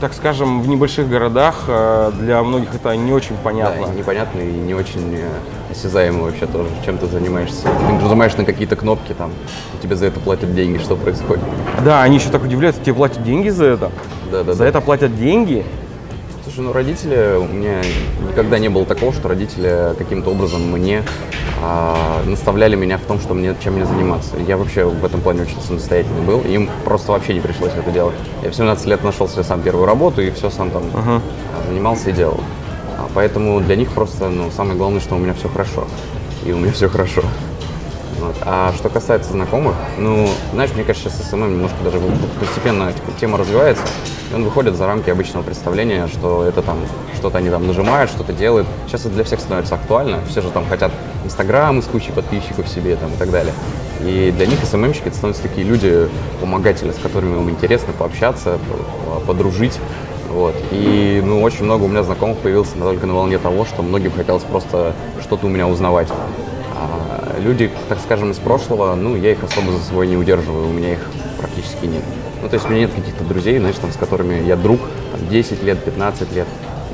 так 0.00 0.12
скажем, 0.14 0.62
в 0.62 0.66
небольших 0.66 1.08
городах 1.08 1.62
э, 1.68 2.10
для 2.18 2.42
многих 2.42 2.74
это 2.74 2.96
не 2.96 3.12
очень 3.12 3.36
понятно. 3.36 3.86
Да, 3.86 3.94
непонятно 3.94 4.40
и 4.40 4.50
не 4.52 4.74
очень 4.74 5.14
э, 5.14 5.28
осязаемо 5.70 6.24
вообще 6.24 6.46
тоже, 6.46 6.68
чем 6.84 6.98
ты 6.98 7.06
занимаешься. 7.06 7.68
Ты 7.86 7.92
нажимаешь 8.02 8.36
на 8.36 8.44
какие-то 8.44 8.74
кнопки 8.74 9.12
там, 9.12 9.30
и 9.78 9.80
тебе 9.80 9.94
за 9.94 10.06
это 10.06 10.18
платят 10.18 10.56
деньги, 10.56 10.78
что 10.78 10.96
происходит. 10.96 11.44
Да, 11.84 12.02
они 12.02 12.16
еще 12.16 12.30
так 12.30 12.42
удивляются, 12.42 12.82
тебе 12.82 12.94
платят 12.94 13.22
деньги 13.22 13.48
за 13.48 13.64
это? 13.64 13.92
Да, 14.32 14.42
да, 14.42 14.54
за 14.54 14.64
да. 14.64 14.66
это 14.66 14.80
платят 14.80 15.16
деньги? 15.16 15.64
Слушай, 16.54 16.66
ну 16.66 16.72
родители, 16.74 17.36
у 17.38 17.44
меня 17.44 17.80
никогда 18.28 18.58
не 18.58 18.68
было 18.68 18.84
такого, 18.84 19.10
что 19.14 19.26
родители 19.28 19.94
каким-то 19.96 20.30
образом 20.30 20.60
мне 20.70 21.02
а, 21.62 22.22
наставляли 22.26 22.76
меня 22.76 22.98
в 22.98 23.02
том, 23.02 23.20
что 23.20 23.32
мне, 23.32 23.56
чем 23.64 23.74
мне 23.74 23.86
заниматься. 23.86 24.36
Я 24.36 24.58
вообще 24.58 24.84
в 24.84 25.02
этом 25.02 25.22
плане 25.22 25.42
очень 25.42 25.58
самостоятельный 25.66 26.20
был, 26.20 26.42
им 26.42 26.68
просто 26.84 27.12
вообще 27.12 27.32
не 27.32 27.40
пришлось 27.40 27.72
это 27.72 27.90
делать. 27.90 28.16
Я 28.42 28.50
в 28.50 28.54
17 28.54 28.84
лет 28.84 29.02
нашел 29.02 29.28
себе 29.28 29.44
сам 29.44 29.62
первую 29.62 29.86
работу 29.86 30.20
и 30.20 30.30
все 30.30 30.50
сам 30.50 30.70
там 30.70 30.82
а, 30.94 31.22
занимался 31.68 32.10
и 32.10 32.12
делал. 32.12 32.40
А, 32.98 33.08
поэтому 33.14 33.58
для 33.62 33.76
них 33.76 33.90
просто, 33.90 34.28
ну, 34.28 34.50
самое 34.50 34.76
главное, 34.76 35.00
что 35.00 35.14
у 35.14 35.18
меня 35.18 35.32
все 35.32 35.48
хорошо. 35.48 35.86
И 36.44 36.52
у 36.52 36.58
меня 36.58 36.72
все 36.72 36.90
хорошо. 36.90 37.22
Вот. 38.20 38.36
А 38.42 38.74
что 38.76 38.90
касается 38.90 39.32
знакомых, 39.32 39.74
ну, 39.96 40.28
знаешь, 40.52 40.72
мне 40.74 40.84
кажется, 40.84 41.08
сейчас 41.08 41.30
SMM 41.30 41.50
немножко 41.50 41.78
даже 41.82 41.98
постепенно 42.38 42.92
типа, 42.92 43.12
тема 43.18 43.38
развивается, 43.38 43.84
он 44.34 44.44
выходит 44.44 44.76
за 44.76 44.86
рамки 44.86 45.10
обычного 45.10 45.42
представления, 45.42 46.06
что 46.08 46.44
это 46.44 46.62
там 46.62 46.78
что-то 47.14 47.38
они 47.38 47.50
там 47.50 47.66
нажимают, 47.66 48.10
что-то 48.10 48.32
делают. 48.32 48.66
Сейчас 48.86 49.02
это 49.02 49.10
для 49.10 49.24
всех 49.24 49.40
становится 49.40 49.74
актуально, 49.74 50.18
все 50.28 50.40
же 50.40 50.50
там 50.50 50.66
хотят 50.68 50.92
Инстаграмы 51.24 51.82
с 51.82 51.86
кучей 51.86 52.12
подписчиков 52.12 52.68
себе 52.68 52.96
там 52.96 53.12
и 53.12 53.16
так 53.16 53.30
далее. 53.30 53.52
И 54.00 54.32
для 54.36 54.46
них 54.46 54.58
СММщики 54.64 55.08
это 55.08 55.16
становятся 55.16 55.42
такие 55.44 55.66
люди, 55.66 56.08
помогатели, 56.40 56.90
с 56.90 56.96
которыми 56.96 57.36
им 57.36 57.50
интересно 57.50 57.92
пообщаться, 57.96 58.58
по- 59.06 59.20
подружить. 59.20 59.78
Вот. 60.28 60.54
И 60.72 61.22
ну, 61.24 61.42
очень 61.42 61.64
много 61.64 61.84
у 61.84 61.88
меня 61.88 62.02
знакомых 62.02 62.38
появилось 62.38 62.70
только 62.70 63.06
на 63.06 63.14
волне 63.14 63.38
того, 63.38 63.64
что 63.64 63.82
многим 63.82 64.12
хотелось 64.12 64.42
просто 64.42 64.94
что-то 65.20 65.46
у 65.46 65.48
меня 65.50 65.68
узнавать. 65.68 66.08
А 66.74 67.38
люди, 67.38 67.70
так 67.88 67.98
скажем, 68.02 68.30
из 68.30 68.38
прошлого, 68.38 68.94
ну, 68.94 69.14
я 69.14 69.32
их 69.32 69.44
особо 69.44 69.72
за 69.72 69.78
собой 69.84 70.08
не 70.08 70.16
удерживаю, 70.16 70.68
у 70.68 70.72
меня 70.72 70.94
их 70.94 71.06
практически 71.38 71.84
нет. 71.86 72.02
Ну, 72.42 72.48
то 72.48 72.54
есть 72.54 72.66
у 72.66 72.68
меня 72.70 72.80
нет 72.82 72.92
каких-то 72.92 73.22
друзей, 73.22 73.58
знаешь, 73.58 73.76
там, 73.76 73.92
с 73.92 73.96
которыми 73.96 74.44
я 74.44 74.56
друг, 74.56 74.80
там, 75.12 75.28
10 75.28 75.62
лет, 75.62 75.82
15 75.84 76.32
лет. 76.32 76.48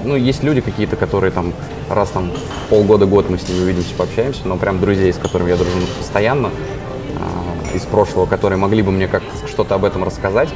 Ну, 0.05 0.15
есть 0.15 0.45
люди 0.45 0.61
какие-то, 0.61 0.97
которые 0.97 1.31
там 1.31 1.55
раз 1.89 2.11
там 2.11 2.31
полгода-год 2.69 3.31
мы 3.31 3.39
с 3.39 3.49
ними 3.49 3.63
увидимся, 3.63 3.95
пообщаемся, 3.97 4.43
но 4.45 4.57
прям 4.57 4.79
друзей, 4.79 5.13
с 5.13 5.17
которыми 5.17 5.49
я 5.49 5.57
дружу 5.57 5.79
постоянно, 5.99 6.51
а, 7.19 7.77
из 7.77 7.83
прошлого, 7.83 8.27
которые 8.27 8.59
могли 8.59 8.83
бы 8.83 8.93
мне 8.93 9.09
как-то 9.09 9.49
что-то 9.49 9.75
об 9.75 9.85
этом 9.85 10.05
рассказать, 10.05 10.51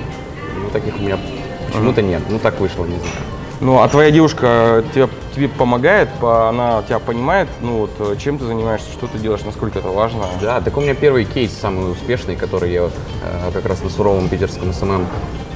ну, 0.63 0.69
таких 0.71 0.99
у 0.99 1.03
меня 1.03 1.19
почему-то 1.67 2.03
нет. 2.03 2.23
Ну, 2.29 2.39
так 2.39 2.61
вышло, 2.61 2.85
не 2.85 2.97
знаю. 2.97 3.42
Ну, 3.63 3.81
а 3.81 3.87
твоя 3.87 4.11
девушка 4.11 4.83
тебе, 4.93 5.09
тебе 5.37 5.49
помогает, 5.49 6.09
по- 6.21 6.49
она 6.49 6.83
тебя 6.83 6.99
понимает, 6.99 7.49
ну 7.61 7.83
вот, 7.83 7.91
э, 8.01 8.17
чем 8.19 8.37
ты 8.37 8.45
занимаешься, 8.45 8.91
что 8.91 9.07
ты 9.07 9.19
делаешь, 9.19 9.43
насколько 9.45 9.79
это 9.79 9.89
важно? 9.89 10.25
Да, 10.41 10.61
так 10.61 10.77
у 10.77 10.81
меня 10.81 10.95
первый 10.95 11.25
кейс 11.25 11.53
самый 11.57 11.93
успешный, 11.93 12.35
который 12.35 12.73
я 12.73 12.83
вот, 12.83 12.93
э, 13.23 13.53
как 13.53 13.65
раз 13.67 13.81
на 13.85 13.89
суровом 13.89 14.29
питерском 14.29 14.73
SMM 14.73 15.07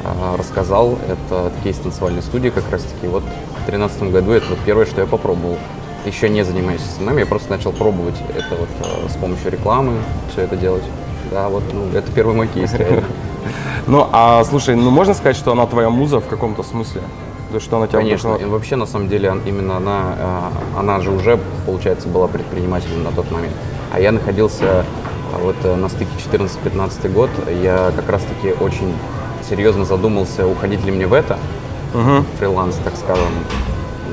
э, 0.05 0.37
рассказал. 0.38 0.97
Это 1.09 1.51
кейс 1.64 1.79
танцевальной 1.79 2.23
студии 2.23 2.51
как 2.51 2.62
раз 2.71 2.83
таки. 2.85 3.09
Вот 3.09 3.25
в 3.25 3.66
2013 3.66 4.05
году 4.12 4.31
это 4.31 4.47
вот 4.51 4.59
первое, 4.64 4.87
что 4.87 5.01
я 5.01 5.09
попробовал. 5.09 5.59
Еще 6.05 6.29
не 6.29 6.45
занимаясь 6.45 6.83
SMM, 6.99 7.19
я 7.19 7.27
просто 7.27 7.51
начал 7.51 7.73
пробовать 7.73 8.23
это 8.37 8.55
вот 8.55 8.69
э, 8.85 9.09
с 9.09 9.16
помощью 9.16 9.51
рекламы 9.51 9.95
все 10.31 10.42
это 10.42 10.55
делать. 10.55 10.85
Да, 11.33 11.49
вот, 11.49 11.64
ну, 11.73 11.88
это 11.92 12.09
первый 12.12 12.37
мой 12.37 12.47
кейс. 12.47 12.73
реально. 12.73 13.03
Ну, 13.87 14.09
а 14.11 14.42
слушай, 14.45 14.75
ну 14.75 14.90
можно 14.90 15.14
сказать, 15.14 15.37
что 15.37 15.53
она 15.53 15.66
твоя 15.66 15.88
муза 15.88 16.19
в 16.19 16.27
каком-то 16.27 16.64
смысле? 16.64 17.03
То 17.53 17.61
что 17.61 17.77
она 17.77 17.87
тебя 17.87 18.01
Конечно, 18.01 18.15
и 18.15 18.31
вдохновляет? 18.31 18.53
вообще 18.53 18.77
на 18.77 18.87
самом 18.87 19.09
деле 19.09 19.35
именно 19.47 19.77
она, 19.77 20.15
э, 20.75 20.79
она 20.81 21.01
же 21.01 21.11
уже, 21.13 21.39
получается, 21.65 22.09
была 22.09 22.27
предпринимателем 22.27 23.05
на 23.05 23.13
тот 23.13 23.31
момент. 23.31 23.55
А 23.93 24.01
я 24.01 24.11
находился 24.13 24.65
э, 24.65 24.83
вот 25.41 25.57
э, 25.63 25.77
на 25.77 25.89
стыке 25.89 26.11
14-15 26.33 27.09
год, 27.13 27.31
я 27.63 27.93
как 27.95 28.09
раз-таки 28.11 28.53
очень 28.61 28.93
серьезно 29.49 29.85
задумался, 29.85 30.47
уходить 30.47 30.85
ли 30.85 30.91
мне 30.91 31.07
в 31.07 31.13
это, 31.13 31.39
Мгм. 31.95 32.25
фриланс, 32.39 32.77
так 32.85 32.95
скажем, 32.97 33.29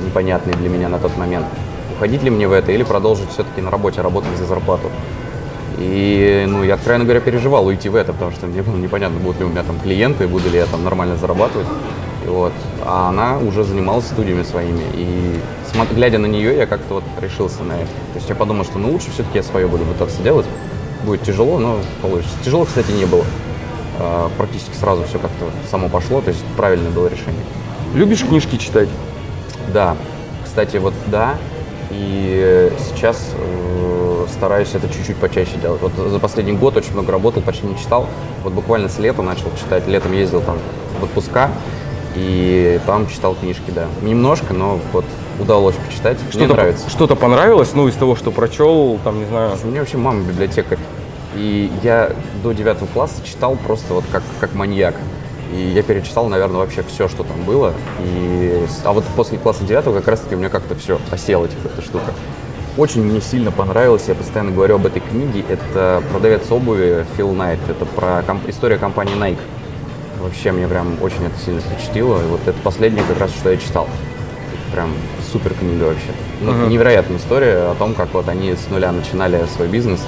непонятный 0.06 0.54
для 0.54 0.70
меня 0.70 0.88
на 0.90 1.00
тот 1.00 1.18
момент. 1.18 1.48
Уходить 1.98 2.22
ли 2.24 2.30
мне 2.30 2.48
в 2.48 2.52
это 2.52 2.72
или 2.72 2.84
продолжить 2.84 3.30
все-таки 3.32 3.62
на 3.62 3.72
работе 3.72 4.02
работать 4.02 4.38
за 4.38 4.46
зарплату. 4.46 4.90
И, 5.80 6.46
ну, 6.48 6.64
я, 6.64 6.76
откровенно 6.76 7.04
говоря, 7.04 7.20
переживал 7.20 7.66
уйти 7.66 7.90
в 7.90 7.96
это, 7.96 8.14
потому 8.14 8.32
что 8.32 8.46
мне 8.46 8.62
было 8.62 8.76
непонятно, 8.78 9.20
будут 9.20 9.40
ли 9.40 9.46
у 9.46 9.50
меня 9.50 9.64
там 9.64 9.80
клиенты, 9.80 10.28
буду 10.28 10.50
ли 10.50 10.58
я 10.60 10.66
там 10.68 10.84
нормально 10.84 11.18
зарабатывать. 11.18 11.68
Вот. 12.28 12.54
А 12.86 13.10
она 13.10 13.38
уже 13.38 13.64
занималась 13.64 14.06
студиями 14.06 14.44
своими. 14.44 14.84
И 14.94 15.40
глядя 15.92 16.18
на 16.18 16.26
нее, 16.26 16.56
я 16.56 16.66
как-то 16.66 16.96
вот 16.96 17.04
решился 17.22 17.64
на 17.64 17.74
это. 17.74 17.88
То 18.14 18.16
есть 18.16 18.30
я 18.30 18.36
подумал, 18.36 18.64
что 18.64 18.80
ну 18.80 18.92
лучше 18.92 19.12
все-таки 19.12 19.38
я 19.38 19.44
свое 19.44 19.68
буду 19.68 19.86
пытаться 19.86 20.22
делать. 20.22 20.46
Будет 21.04 21.24
тяжело, 21.24 21.60
но 21.60 21.80
получится. 22.02 22.36
Тяжело, 22.44 22.66
кстати, 22.66 22.92
не 22.92 23.06
было. 23.06 23.26
А, 24.00 24.30
Практически 24.38 24.76
сразу 24.76 25.04
все 25.04 25.20
как-то 25.20 25.46
само 25.70 25.90
пошло, 25.90 26.22
то 26.22 26.30
есть 26.30 26.44
правильное 26.56 26.92
было 26.92 27.08
решение. 27.08 27.44
Любишь 27.94 28.24
книжки 28.24 28.58
читать? 28.58 28.90
Да, 29.74 29.96
Кстати, 30.44 30.78
вот 30.78 30.94
да, 31.08 31.36
и 31.90 32.72
сейчас 32.80 33.18
э, 33.36 34.26
стараюсь 34.32 34.70
это 34.74 34.88
чуть-чуть 34.88 35.18
почаще 35.18 35.58
делать. 35.62 35.82
Вот 35.82 35.94
за 35.96 36.20
последний 36.20 36.54
год 36.54 36.78
очень 36.78 36.94
много 36.94 37.12
работал, 37.12 37.42
почти 37.42 37.66
не 37.66 37.78
читал. 37.78 38.08
Вот 38.44 38.54
буквально 38.54 38.90
с 38.90 39.00
лета 39.00 39.22
начал 39.22 39.46
читать. 39.58 39.88
Летом 39.88 40.14
ездил 40.14 40.42
там 40.42 40.58
в 41.00 41.04
отпуска, 41.04 41.50
и 42.16 42.80
там 42.86 43.08
читал 43.08 43.36
книжки, 43.36 43.72
да. 43.74 43.86
Немножко, 44.02 44.54
но 44.54 44.80
вот 44.92 45.06
удалось 45.40 45.76
почитать. 45.76 46.18
Мне 46.22 46.32
Что-то, 46.32 46.54
нравится. 46.54 46.90
что-то 46.90 47.16
понравилось, 47.16 47.72
ну, 47.74 47.88
из 47.88 47.96
того, 47.96 48.16
что 48.16 48.32
прочел, 48.32 49.00
там, 49.04 49.20
не 49.20 49.26
знаю. 49.26 49.52
У 49.64 49.68
меня 49.68 49.80
вообще 49.82 49.98
мама 49.98 50.22
библиотекарь. 50.24 50.78
И 51.36 51.72
я 51.82 52.12
до 52.44 52.52
девятого 52.52 52.88
класса 52.88 53.16
читал 53.26 53.56
просто 53.56 53.94
вот 53.96 54.04
как, 54.12 54.22
как 54.40 54.54
маньяк. 54.54 54.96
И 55.52 55.58
я 55.58 55.82
перечитал, 55.84 56.28
наверное, 56.28 56.58
вообще 56.58 56.84
все, 56.84 57.08
что 57.08 57.24
там 57.24 57.42
было. 57.44 57.74
И, 58.04 58.66
а 58.84 58.92
вот 58.94 59.04
после 59.16 59.38
класса 59.38 59.64
девятого 59.64 59.96
как 59.96 60.08
раз-таки 60.08 60.36
у 60.36 60.38
меня 60.38 60.50
как-то 60.50 60.76
все 60.76 61.00
осело, 61.12 61.48
типа, 61.48 61.68
эта 61.74 61.82
штука. 61.82 62.06
Очень 62.76 63.04
мне 63.04 63.22
сильно 63.22 63.52
понравилось, 63.52 64.06
я 64.08 64.16
постоянно 64.16 64.52
говорю 64.52 64.76
об 64.76 64.86
этой 64.88 65.00
книге. 65.00 65.46
Это 65.48 66.02
«Продавец 66.12 66.50
обуви» 66.52 67.06
Фил 67.18 67.32
Найт. 67.32 67.60
Это 67.70 67.86
про 67.86 68.24
комп- 68.24 68.50
история 68.50 68.78
компании 68.78 69.16
Nike. 69.16 69.38
Вообще 70.24 70.54
мне 70.54 70.70
прям 70.70 70.96
очень 71.02 71.26
это 71.26 71.38
сильно 71.44 71.60
впечатлило. 71.60 72.18
И 72.18 72.28
вот 72.28 72.40
это 72.48 72.58
последнее 72.64 73.04
как 73.06 73.20
раз, 73.20 73.32
что 73.32 73.52
я 73.52 73.58
читал. 73.58 73.90
Прям 74.72 74.90
супер 75.34 75.54
книга 75.54 75.84
вообще. 75.84 76.12
Ну, 76.42 76.54
Мгм. 76.54 76.70
Невероятная 76.70 77.18
история 77.18 77.70
о 77.70 77.76
том, 77.76 77.94
как 77.94 78.14
вот 78.14 78.30
они 78.30 78.54
с 78.54 78.70
нуля 78.70 78.94
начинали 78.94 79.46
свой 79.54 79.68
бизнес. 79.68 80.00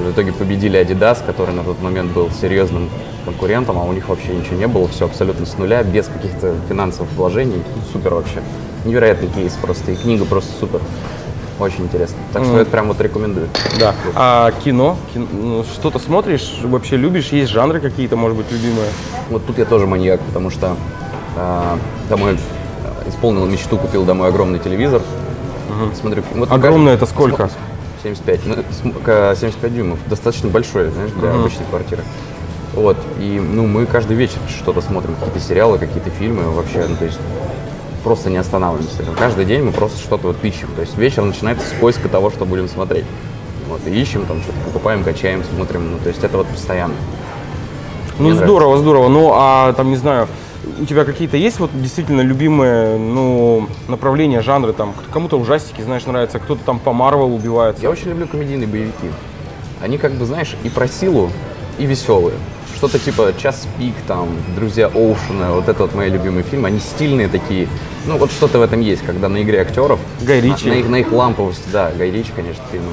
И 0.00 0.02
в 0.02 0.10
итоге 0.10 0.32
победили 0.32 0.80
Adidas, 0.80 1.24
который 1.24 1.54
на 1.54 1.62
тот 1.62 1.80
момент 1.82 2.10
был 2.10 2.30
серьезным 2.32 2.90
конкурентом, 3.24 3.78
а 3.78 3.84
у 3.84 3.92
них 3.92 4.08
вообще 4.08 4.34
ничего 4.34 4.56
не 4.56 4.66
было, 4.66 4.88
все 4.88 5.04
абсолютно 5.04 5.46
с 5.46 5.56
нуля, 5.56 5.84
без 5.84 6.06
каких-то 6.06 6.56
финансовых 6.68 7.12
вложений. 7.12 7.62
Супер 7.92 8.14
вообще. 8.14 8.42
Невероятный 8.84 9.28
кейс 9.28 9.52
просто. 9.62 9.92
И 9.92 9.94
книга 9.96 10.24
просто 10.24 10.50
супер. 10.58 10.80
Очень 11.60 11.84
интересно. 11.84 12.16
Так 12.32 12.42
что 12.42 12.52
Мгм. 12.52 12.62
это 12.62 12.70
прям 12.70 12.88
вот 12.88 13.00
рекомендую. 13.00 13.48
Да. 13.78 13.94
А 14.14 14.50
кино? 14.64 14.96
Кин- 15.12 15.28
ну, 15.32 15.62
Что-то 15.64 15.98
смотришь? 15.98 16.58
Вообще 16.64 16.96
любишь? 16.96 17.28
Есть 17.28 17.50
жанры 17.52 17.80
какие-то, 17.80 18.16
может 18.16 18.36
быть, 18.38 18.50
любимые? 18.50 18.88
Вот 19.28 19.44
тут 19.46 19.58
я 19.58 19.66
тоже 19.66 19.86
маньяк, 19.86 20.20
потому 20.22 20.50
что 20.50 20.76
а, 21.36 21.78
домой 22.08 22.38
исполнил 23.06 23.44
мечту, 23.46 23.76
купил 23.76 24.04
домой 24.04 24.28
огромный 24.28 24.58
телевизор. 24.58 25.02
Смотрю, 26.00 26.22
вот 26.34 26.48
каждый- 26.48 26.88
это 26.94 27.06
сколько? 27.06 27.48
см- 27.48 27.52
75. 28.02 28.40
Ну, 28.46 28.54
75 29.36 29.74
дюймов. 29.74 29.98
Достаточно 30.06 30.48
большой, 30.48 30.88
знаешь, 30.90 31.10
для 31.12 31.28
Мгм. 31.30 31.40
обычной 31.40 31.66
квартиры. 31.68 32.02
Вот. 32.74 32.96
И 33.18 33.38
ну, 33.38 33.66
мы 33.66 33.84
каждый 33.86 34.16
вечер 34.16 34.38
что-то 34.48 34.80
смотрим, 34.80 35.14
какие-то 35.14 35.40
сериалы, 35.40 35.78
какие-то 35.78 36.08
фильмы 36.10 36.50
вообще. 36.50 36.86
Ну, 36.88 36.96
то 36.96 37.04
есть 37.04 37.18
просто 38.02 38.30
не 38.30 38.36
останавливаемся. 38.38 39.04
Каждый 39.18 39.44
день 39.44 39.62
мы 39.62 39.72
просто 39.72 39.98
что-то 39.98 40.28
вот 40.28 40.44
ищем. 40.44 40.68
То 40.74 40.82
есть 40.82 40.96
вечер 40.96 41.22
начинается 41.22 41.66
с 41.68 41.72
поиска 41.72 42.08
того, 42.08 42.30
что 42.30 42.44
будем 42.44 42.68
смотреть. 42.68 43.04
Вот, 43.68 43.80
и 43.86 43.90
ищем, 43.90 44.26
там 44.26 44.42
что-то 44.42 44.58
покупаем, 44.66 45.04
качаем, 45.04 45.44
смотрим. 45.44 45.92
Ну, 45.92 45.98
то 45.98 46.08
есть 46.08 46.24
это 46.24 46.36
вот 46.36 46.46
постоянно. 46.48 46.94
Ну, 48.18 48.30
Мне 48.30 48.34
здорово, 48.34 48.78
здорово. 48.78 49.08
Ну, 49.08 49.32
а 49.34 49.72
там, 49.74 49.90
не 49.90 49.96
знаю, 49.96 50.28
у 50.80 50.84
тебя 50.84 51.04
какие-то 51.04 51.36
есть 51.36 51.58
вот 51.58 51.70
действительно 51.74 52.20
любимые, 52.20 52.98
ну, 52.98 53.68
направления, 53.88 54.42
жанры, 54.42 54.72
там, 54.72 54.94
кому-то 55.12 55.38
ужастики, 55.38 55.80
знаешь, 55.82 56.04
нравится, 56.06 56.38
кто-то 56.38 56.62
там 56.64 56.78
по 56.78 56.92
Марвел 56.92 57.34
убивается. 57.34 57.82
Я 57.82 57.90
очень 57.90 58.08
люблю 58.08 58.26
комедийные 58.26 58.66
боевики. 58.66 59.10
Они 59.80 59.98
как 59.98 60.12
бы, 60.12 60.24
знаешь, 60.24 60.56
и 60.64 60.68
про 60.68 60.88
силу, 60.88 61.30
и 61.78 61.86
веселые. 61.86 62.36
Что-то 62.76 62.98
типа 62.98 63.32
«Час 63.38 63.66
пик», 63.78 63.94
там, 64.06 64.28
«Друзья 64.56 64.86
Оушена», 64.86 65.52
вот 65.52 65.68
это 65.68 65.82
вот 65.82 65.94
мои 65.94 66.10
любимые 66.10 66.44
фильмы. 66.44 66.68
Они 66.68 66.80
стильные 66.80 67.28
такие. 67.28 67.68
Ну, 68.06 68.16
вот 68.16 68.30
что-то 68.30 68.58
в 68.58 68.62
этом 68.62 68.80
есть, 68.80 69.02
когда 69.02 69.28
на 69.28 69.42
игре 69.42 69.60
актеров, 69.60 70.00
Гай 70.22 70.40
на, 70.40 70.44
Ричи. 70.54 70.68
на 70.68 70.72
их, 70.74 70.88
на 70.88 70.96
их 70.96 71.12
ламповости, 71.12 71.68
да, 71.72 71.90
Гай 71.96 72.10
Ричи, 72.10 72.32
конечно, 72.34 72.62
фильмы. 72.72 72.86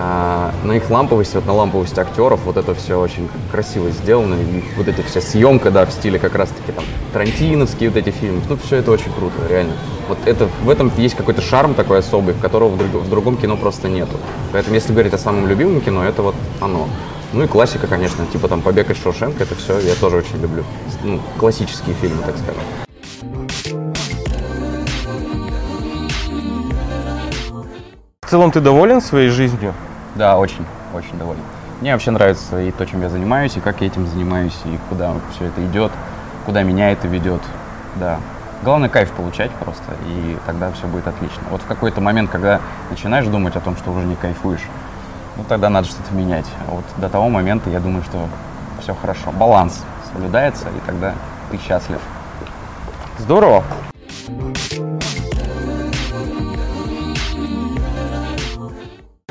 А, 0.00 0.52
на 0.62 0.72
их 0.72 0.90
ламповости, 0.90 1.36
вот 1.36 1.46
на 1.46 1.54
ламповости 1.54 1.98
актеров, 1.98 2.40
вот 2.44 2.56
это 2.56 2.74
все 2.74 3.00
очень 3.00 3.28
красиво 3.50 3.90
сделано. 3.90 4.34
И 4.34 4.62
вот 4.76 4.86
эта 4.86 5.02
вся 5.02 5.20
съемка, 5.20 5.70
да, 5.70 5.86
в 5.86 5.90
стиле 5.92 6.18
как 6.18 6.34
раз-таки 6.36 6.70
там 6.72 6.84
тарантиновские 7.12 7.90
вот 7.90 7.96
эти 7.98 8.10
фильмы. 8.10 8.40
Ну, 8.48 8.58
все 8.64 8.76
это 8.76 8.92
очень 8.92 9.12
круто, 9.12 9.34
реально. 9.48 9.72
Вот 10.08 10.18
это, 10.26 10.48
в 10.62 10.70
этом 10.70 10.92
есть 10.98 11.16
какой-то 11.16 11.42
шарм 11.42 11.74
такой 11.74 11.98
особый, 11.98 12.34
которого 12.34 12.68
в, 12.68 12.78
друг- 12.78 13.02
в 13.02 13.10
другом 13.10 13.36
кино 13.38 13.56
просто 13.56 13.88
нету. 13.88 14.16
Поэтому, 14.52 14.74
если 14.76 14.92
говорить 14.92 15.14
о 15.14 15.18
самом 15.18 15.48
любимом 15.48 15.80
кино, 15.80 16.04
это 16.04 16.22
вот 16.22 16.34
оно. 16.60 16.88
Ну 17.32 17.44
и 17.44 17.46
классика, 17.46 17.86
конечно, 17.86 18.24
типа 18.32 18.48
там 18.48 18.62
«Побег 18.62 18.90
из 18.90 19.02
Шоушенка», 19.02 19.42
это 19.42 19.54
все 19.54 19.78
я 19.80 19.94
тоже 19.94 20.18
очень 20.18 20.40
люблю. 20.40 20.64
Ну, 21.02 21.20
классические 21.38 21.94
фильмы, 22.00 22.22
так 22.24 22.36
скажем. 22.38 22.62
В 28.28 28.30
целом 28.30 28.50
ты 28.50 28.60
доволен 28.60 29.00
своей 29.00 29.30
жизнью? 29.30 29.72
Да, 30.14 30.36
очень, 30.36 30.66
очень 30.92 31.16
доволен. 31.16 31.40
Мне 31.80 31.94
вообще 31.94 32.10
нравится 32.10 32.60
и 32.60 32.70
то, 32.70 32.84
чем 32.84 33.00
я 33.00 33.08
занимаюсь, 33.08 33.56
и 33.56 33.60
как 33.60 33.80
я 33.80 33.86
этим 33.86 34.06
занимаюсь, 34.06 34.52
и 34.66 34.78
куда 34.90 35.14
все 35.34 35.46
это 35.46 35.64
идет, 35.64 35.90
куда 36.44 36.62
меня 36.62 36.92
это 36.92 37.08
ведет. 37.08 37.40
Да. 37.96 38.20
Главное 38.62 38.90
кайф 38.90 39.12
получать 39.12 39.50
просто, 39.52 39.94
и 40.06 40.36
тогда 40.44 40.70
все 40.72 40.86
будет 40.86 41.06
отлично. 41.06 41.40
Вот 41.50 41.62
в 41.62 41.64
какой-то 41.64 42.02
момент, 42.02 42.28
когда 42.30 42.60
начинаешь 42.90 43.24
думать 43.24 43.56
о 43.56 43.60
том, 43.60 43.78
что 43.78 43.92
уже 43.92 44.04
не 44.04 44.14
кайфуешь, 44.14 44.68
ну 45.38 45.44
тогда 45.48 45.70
надо 45.70 45.88
что-то 45.88 46.12
менять. 46.12 46.46
А 46.66 46.72
вот 46.72 46.84
до 46.98 47.08
того 47.08 47.30
момента 47.30 47.70
я 47.70 47.80
думаю, 47.80 48.04
что 48.04 48.28
все 48.82 48.94
хорошо. 48.94 49.32
Баланс 49.32 49.82
соблюдается, 50.12 50.66
и 50.68 50.86
тогда 50.86 51.14
ты 51.50 51.58
счастлив. 51.66 52.00
Здорово. 53.16 53.64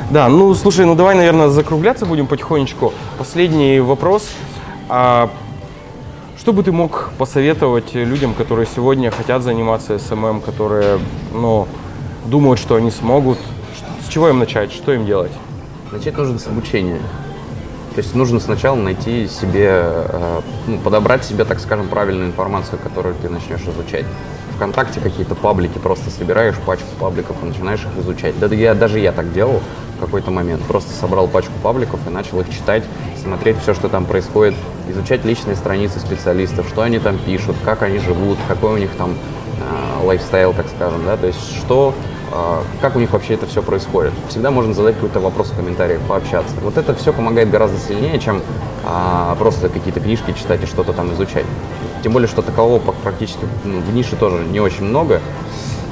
Да, 0.10 0.30
ну 0.30 0.54
слушай, 0.56 0.86
ну 0.86 0.96
давай, 0.96 1.16
наверное, 1.16 1.50
закругляться 1.50 2.06
будем 2.06 2.28
потихонечку. 2.28 2.94
Последний 3.18 3.82
вопрос. 3.82 4.30
А 4.88 5.30
что 6.40 6.54
бы 6.54 6.64
ты 6.64 6.72
мог 6.72 7.10
посоветовать 7.18 7.94
людям, 7.94 8.34
которые 8.34 8.68
сегодня 8.74 9.12
хотят 9.12 9.44
заниматься 9.44 10.00
SMM, 10.00 10.40
которые, 10.40 11.00
ну, 11.34 11.68
думают, 12.26 12.58
что 12.58 12.76
они 12.76 12.90
смогут? 12.90 13.38
С 14.02 14.08
чего 14.08 14.30
им 14.30 14.40
начать? 14.40 14.72
Что 14.72 14.94
им 14.94 15.06
делать? 15.06 15.34
Начать 15.92 16.18
нужно 16.18 16.40
с 16.40 16.48
обучения. 16.48 17.02
То 17.94 18.02
есть 18.02 18.16
нужно 18.16 18.40
сначала 18.40 18.78
найти 18.78 19.28
себе, 19.28 19.68
э, 19.84 20.42
ну, 20.68 20.78
подобрать 20.78 21.26
себе, 21.26 21.44
так 21.44 21.60
скажем, 21.60 21.90
правильную 21.90 22.30
информацию, 22.30 22.80
которую 22.82 23.16
ты 23.16 23.28
начнешь 23.28 23.64
изучать. 23.64 24.06
Вконтакте 24.56 25.02
какие-то 25.02 25.36
паблики, 25.36 25.78
просто 25.80 26.10
собираешь 26.12 26.56
пачку 26.66 26.88
пабликов 26.98 27.36
и 27.44 27.46
начинаешь 27.48 27.82
их 27.82 28.02
изучать. 28.02 28.40
Да, 28.40 28.48
я, 28.48 28.74
даже 28.74 29.00
я 29.00 29.12
так 29.12 29.34
делал 29.34 29.62
какой-то 29.98 30.32
момент. 30.32 30.62
Просто 30.64 30.94
собрал 30.94 31.28
пачку 31.28 31.54
пабликов 31.62 32.00
и 32.08 32.10
начал 32.10 32.40
их 32.40 32.50
читать, 32.50 32.84
смотреть 33.22 33.58
все, 33.62 33.74
что 33.74 33.90
там 33.90 34.06
происходит, 34.06 34.56
изучать 34.90 35.26
личные 35.26 35.56
страницы 35.56 36.00
специалистов, 36.00 36.68
что 36.68 36.82
они 36.82 37.00
там 37.00 37.18
пишут, 37.18 37.56
как 37.66 37.84
они 37.84 38.00
живут, 38.00 38.38
какой 38.48 38.74
у 38.74 38.78
них 38.78 38.92
там 38.98 39.12
э, 39.12 40.06
лайфстайл, 40.06 40.54
так 40.54 40.68
скажем, 40.68 41.06
да, 41.06 41.18
то 41.18 41.28
есть 41.28 41.58
что, 41.58 41.94
э, 42.32 42.62
как 42.82 42.96
у 42.96 43.00
них 43.00 43.12
вообще 43.12 43.34
это 43.34 43.46
все 43.48 43.62
происходит. 43.62 44.14
Всегда 44.30 44.52
можно 44.52 44.74
задать 44.74 44.96
какой-то 44.96 45.20
вопрос 45.20 45.50
в 45.50 45.56
комментариях, 45.56 46.02
пообщаться. 46.02 46.54
Вот 46.62 46.78
это 46.78 46.94
все 46.96 47.12
помогает 47.14 47.50
гораздо 47.50 47.78
сильнее, 47.80 48.20
чем 48.20 48.42
а, 48.86 49.36
просто 49.36 49.68
какие-то 49.68 50.00
книжки 50.00 50.32
читать 50.32 50.64
и 50.64 50.66
что-то 50.66 50.94
там 50.94 51.14
изучать. 51.14 51.46
Тем 52.04 52.14
более, 52.14 52.30
что 52.30 52.42
такового 52.42 52.80
практически 52.80 53.46
ну, 53.66 53.80
в 53.80 53.94
нише 53.94 54.16
тоже 54.16 54.46
не 54.46 54.62
очень 54.62 54.86
много. 54.86 55.20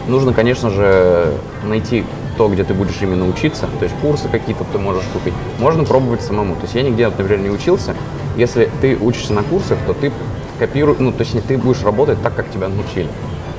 Нужно, 0.08 0.34
конечно 0.34 0.70
же, 0.70 1.34
найти 1.64 2.06
то, 2.38 2.48
где 2.50 2.64
ты 2.64 2.74
будешь 2.74 3.02
именно 3.02 3.28
учиться, 3.28 3.68
то 3.80 3.84
есть 3.84 3.96
курсы 4.02 4.28
какие-то 4.28 4.66
ты 4.72 4.78
можешь 4.78 5.06
купить. 5.14 5.34
Можно 5.60 5.84
пробовать 5.84 6.22
самому. 6.22 6.56
То 6.56 6.64
есть 6.64 6.76
я 6.76 6.84
нигде, 6.84 7.08
например, 7.08 7.40
не 7.40 7.50
учился. 7.50 7.96
Если 8.36 8.70
ты 8.82 8.98
учишься 8.98 9.34
на 9.34 9.44
курсах, 9.44 9.78
то 9.88 9.94
ты 9.94 10.12
копируешь, 10.60 10.98
ну, 11.00 11.12
точнее, 11.12 11.42
ты 11.42 11.58
будешь 11.58 11.84
работать 11.84 12.22
так, 12.22 12.36
как 12.36 12.50
тебя 12.50 12.68
научили. 12.68 13.10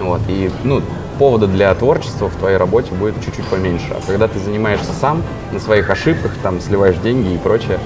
Вот, 0.01 0.21
и, 0.29 0.51
ну, 0.65 0.83
повода 1.19 1.47
для 1.47 1.75
творчества 1.75 2.29
в 2.29 2.37
твоей 2.37 2.59
работе 2.59 2.93
будет 2.93 3.15
чуть-чуть 3.25 3.47
поменьше. 3.47 3.87
А 3.91 4.01
когда 4.07 4.29
ты 4.29 4.39
занимаешься 4.39 4.93
сам, 4.93 5.23
на 5.53 5.61
своих 5.61 5.89
ошибках, 5.89 6.33
там, 6.43 6.61
сливаешь 6.61 6.97
деньги 6.97 7.35
и 7.35 7.39
прочее, 7.39 7.79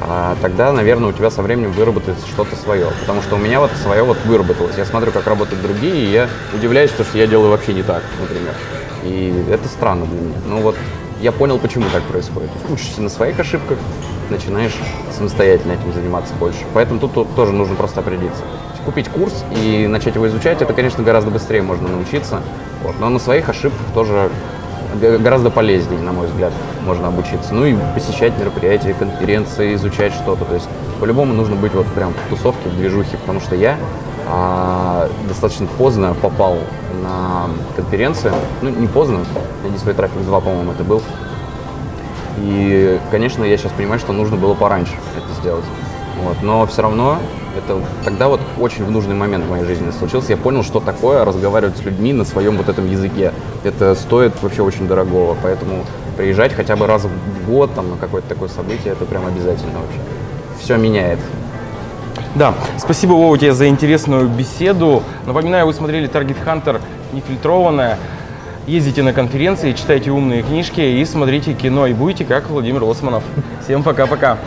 а, 0.00 0.36
тогда, 0.42 0.72
наверное, 0.72 1.10
у 1.10 1.12
тебя 1.12 1.30
со 1.30 1.42
временем 1.42 1.70
выработается 1.72 2.26
что-то 2.26 2.56
свое. 2.56 2.86
Потому 3.00 3.22
что 3.22 3.36
у 3.36 3.38
меня 3.38 3.60
вот 3.60 3.70
свое 3.82 4.02
вот 4.02 4.18
выработалось. 4.24 4.76
Я 4.76 4.84
смотрю, 4.84 5.12
как 5.12 5.26
работают 5.26 5.62
другие, 5.62 5.94
и 5.94 6.10
я 6.10 6.28
удивляюсь, 6.52 6.90
что 6.90 7.04
я 7.14 7.26
делаю 7.26 7.50
вообще 7.50 7.72
не 7.72 7.82
так, 7.82 8.02
например. 8.20 8.54
И 9.04 9.44
это 9.50 9.68
странно 9.68 10.06
для 10.06 10.20
меня. 10.20 10.36
Ну 10.48 10.60
вот 10.60 10.76
я 11.20 11.32
понял, 11.32 11.58
почему 11.58 11.86
так 11.92 12.02
происходит. 12.04 12.50
Учишься 12.68 13.00
на 13.02 13.08
своих 13.08 13.38
ошибках, 13.38 13.78
начинаешь 14.30 14.74
самостоятельно 15.16 15.72
этим 15.72 15.92
заниматься 15.92 16.34
больше. 16.34 16.60
Поэтому 16.74 17.00
тут, 17.00 17.34
тоже 17.34 17.52
нужно 17.52 17.74
просто 17.76 18.00
определиться. 18.00 18.42
Купить 18.84 19.08
курс 19.08 19.44
и 19.56 19.86
начать 19.86 20.16
его 20.16 20.26
изучать, 20.26 20.60
это, 20.60 20.72
конечно, 20.72 21.04
гораздо 21.04 21.30
быстрее 21.30 21.62
можно 21.62 21.88
научиться. 21.88 22.40
Вот. 22.82 22.96
Но 22.98 23.08
на 23.08 23.20
своих 23.20 23.48
ошибках 23.48 23.86
тоже 23.94 24.30
гораздо 25.00 25.50
полезнее, 25.50 26.00
на 26.00 26.12
мой 26.12 26.26
взгляд, 26.26 26.52
можно 26.84 27.08
обучиться. 27.08 27.54
Ну 27.54 27.64
и 27.64 27.76
посещать 27.94 28.36
мероприятия, 28.38 28.94
конференции, 28.94 29.74
изучать 29.74 30.12
что-то. 30.12 30.44
То 30.44 30.54
есть 30.54 30.68
по-любому 31.00 31.32
нужно 31.32 31.56
быть 31.56 31.72
вот 31.74 31.86
прям 31.88 32.12
в 32.12 32.30
тусовке, 32.30 32.68
в 32.68 32.76
движухе, 32.76 33.16
потому 33.18 33.40
что 33.40 33.54
я 33.54 33.76
достаточно 35.28 35.66
поздно 35.78 36.14
попал 36.20 36.58
на 37.02 37.48
конференцию. 37.76 38.34
Ну, 38.60 38.70
не 38.70 38.86
поздно, 38.86 39.18
на 39.62 39.68
Display 39.68 39.96
Traffic 39.96 40.24
2, 40.24 40.40
по-моему, 40.40 40.72
это 40.72 40.84
был. 40.84 41.02
И, 42.38 42.98
конечно, 43.10 43.44
я 43.44 43.56
сейчас 43.56 43.72
понимаю, 43.72 44.00
что 44.00 44.12
нужно 44.12 44.36
было 44.36 44.54
пораньше 44.54 44.94
это 45.16 45.40
сделать. 45.40 45.64
Вот. 46.22 46.36
Но 46.42 46.66
все 46.66 46.82
равно 46.82 47.18
это 47.56 47.80
тогда 48.04 48.28
вот 48.28 48.40
очень 48.58 48.84
в 48.84 48.90
нужный 48.90 49.14
момент 49.14 49.44
в 49.44 49.50
моей 49.50 49.64
жизни 49.64 49.90
случился. 49.90 50.32
Я 50.32 50.36
понял, 50.36 50.62
что 50.62 50.80
такое 50.80 51.24
разговаривать 51.24 51.76
с 51.76 51.82
людьми 51.82 52.12
на 52.12 52.24
своем 52.24 52.56
вот 52.56 52.68
этом 52.68 52.88
языке. 52.90 53.32
Это 53.64 53.94
стоит 53.94 54.40
вообще 54.42 54.62
очень 54.62 54.86
дорогого, 54.86 55.36
поэтому 55.42 55.84
приезжать 56.16 56.52
хотя 56.52 56.76
бы 56.76 56.86
раз 56.86 57.04
в 57.04 57.50
год 57.50 57.74
там, 57.74 57.90
на 57.90 57.96
какое-то 57.96 58.28
такое 58.28 58.48
событие, 58.48 58.92
это 58.92 59.04
прям 59.04 59.26
обязательно 59.26 59.80
вообще. 59.80 60.00
Все 60.60 60.76
меняет. 60.76 61.18
Да, 62.34 62.54
спасибо, 62.78 63.12
Вова, 63.12 63.36
тебе 63.36 63.52
за 63.52 63.68
интересную 63.68 64.26
беседу. 64.26 65.02
Напоминаю, 65.26 65.66
вы 65.66 65.74
смотрели 65.74 66.08
Target 66.08 66.38
Hunter 66.46 66.80
нефильтрованная. 67.12 67.98
Ездите 68.66 69.02
на 69.02 69.12
конференции, 69.12 69.72
читайте 69.72 70.10
умные 70.10 70.42
книжки 70.42 70.80
и 70.80 71.04
смотрите 71.04 71.52
кино. 71.52 71.86
И 71.86 71.92
будете 71.92 72.24
как 72.24 72.48
Владимир 72.48 72.84
Лосманов. 72.84 73.22
Всем 73.62 73.82
пока-пока. 73.82 74.38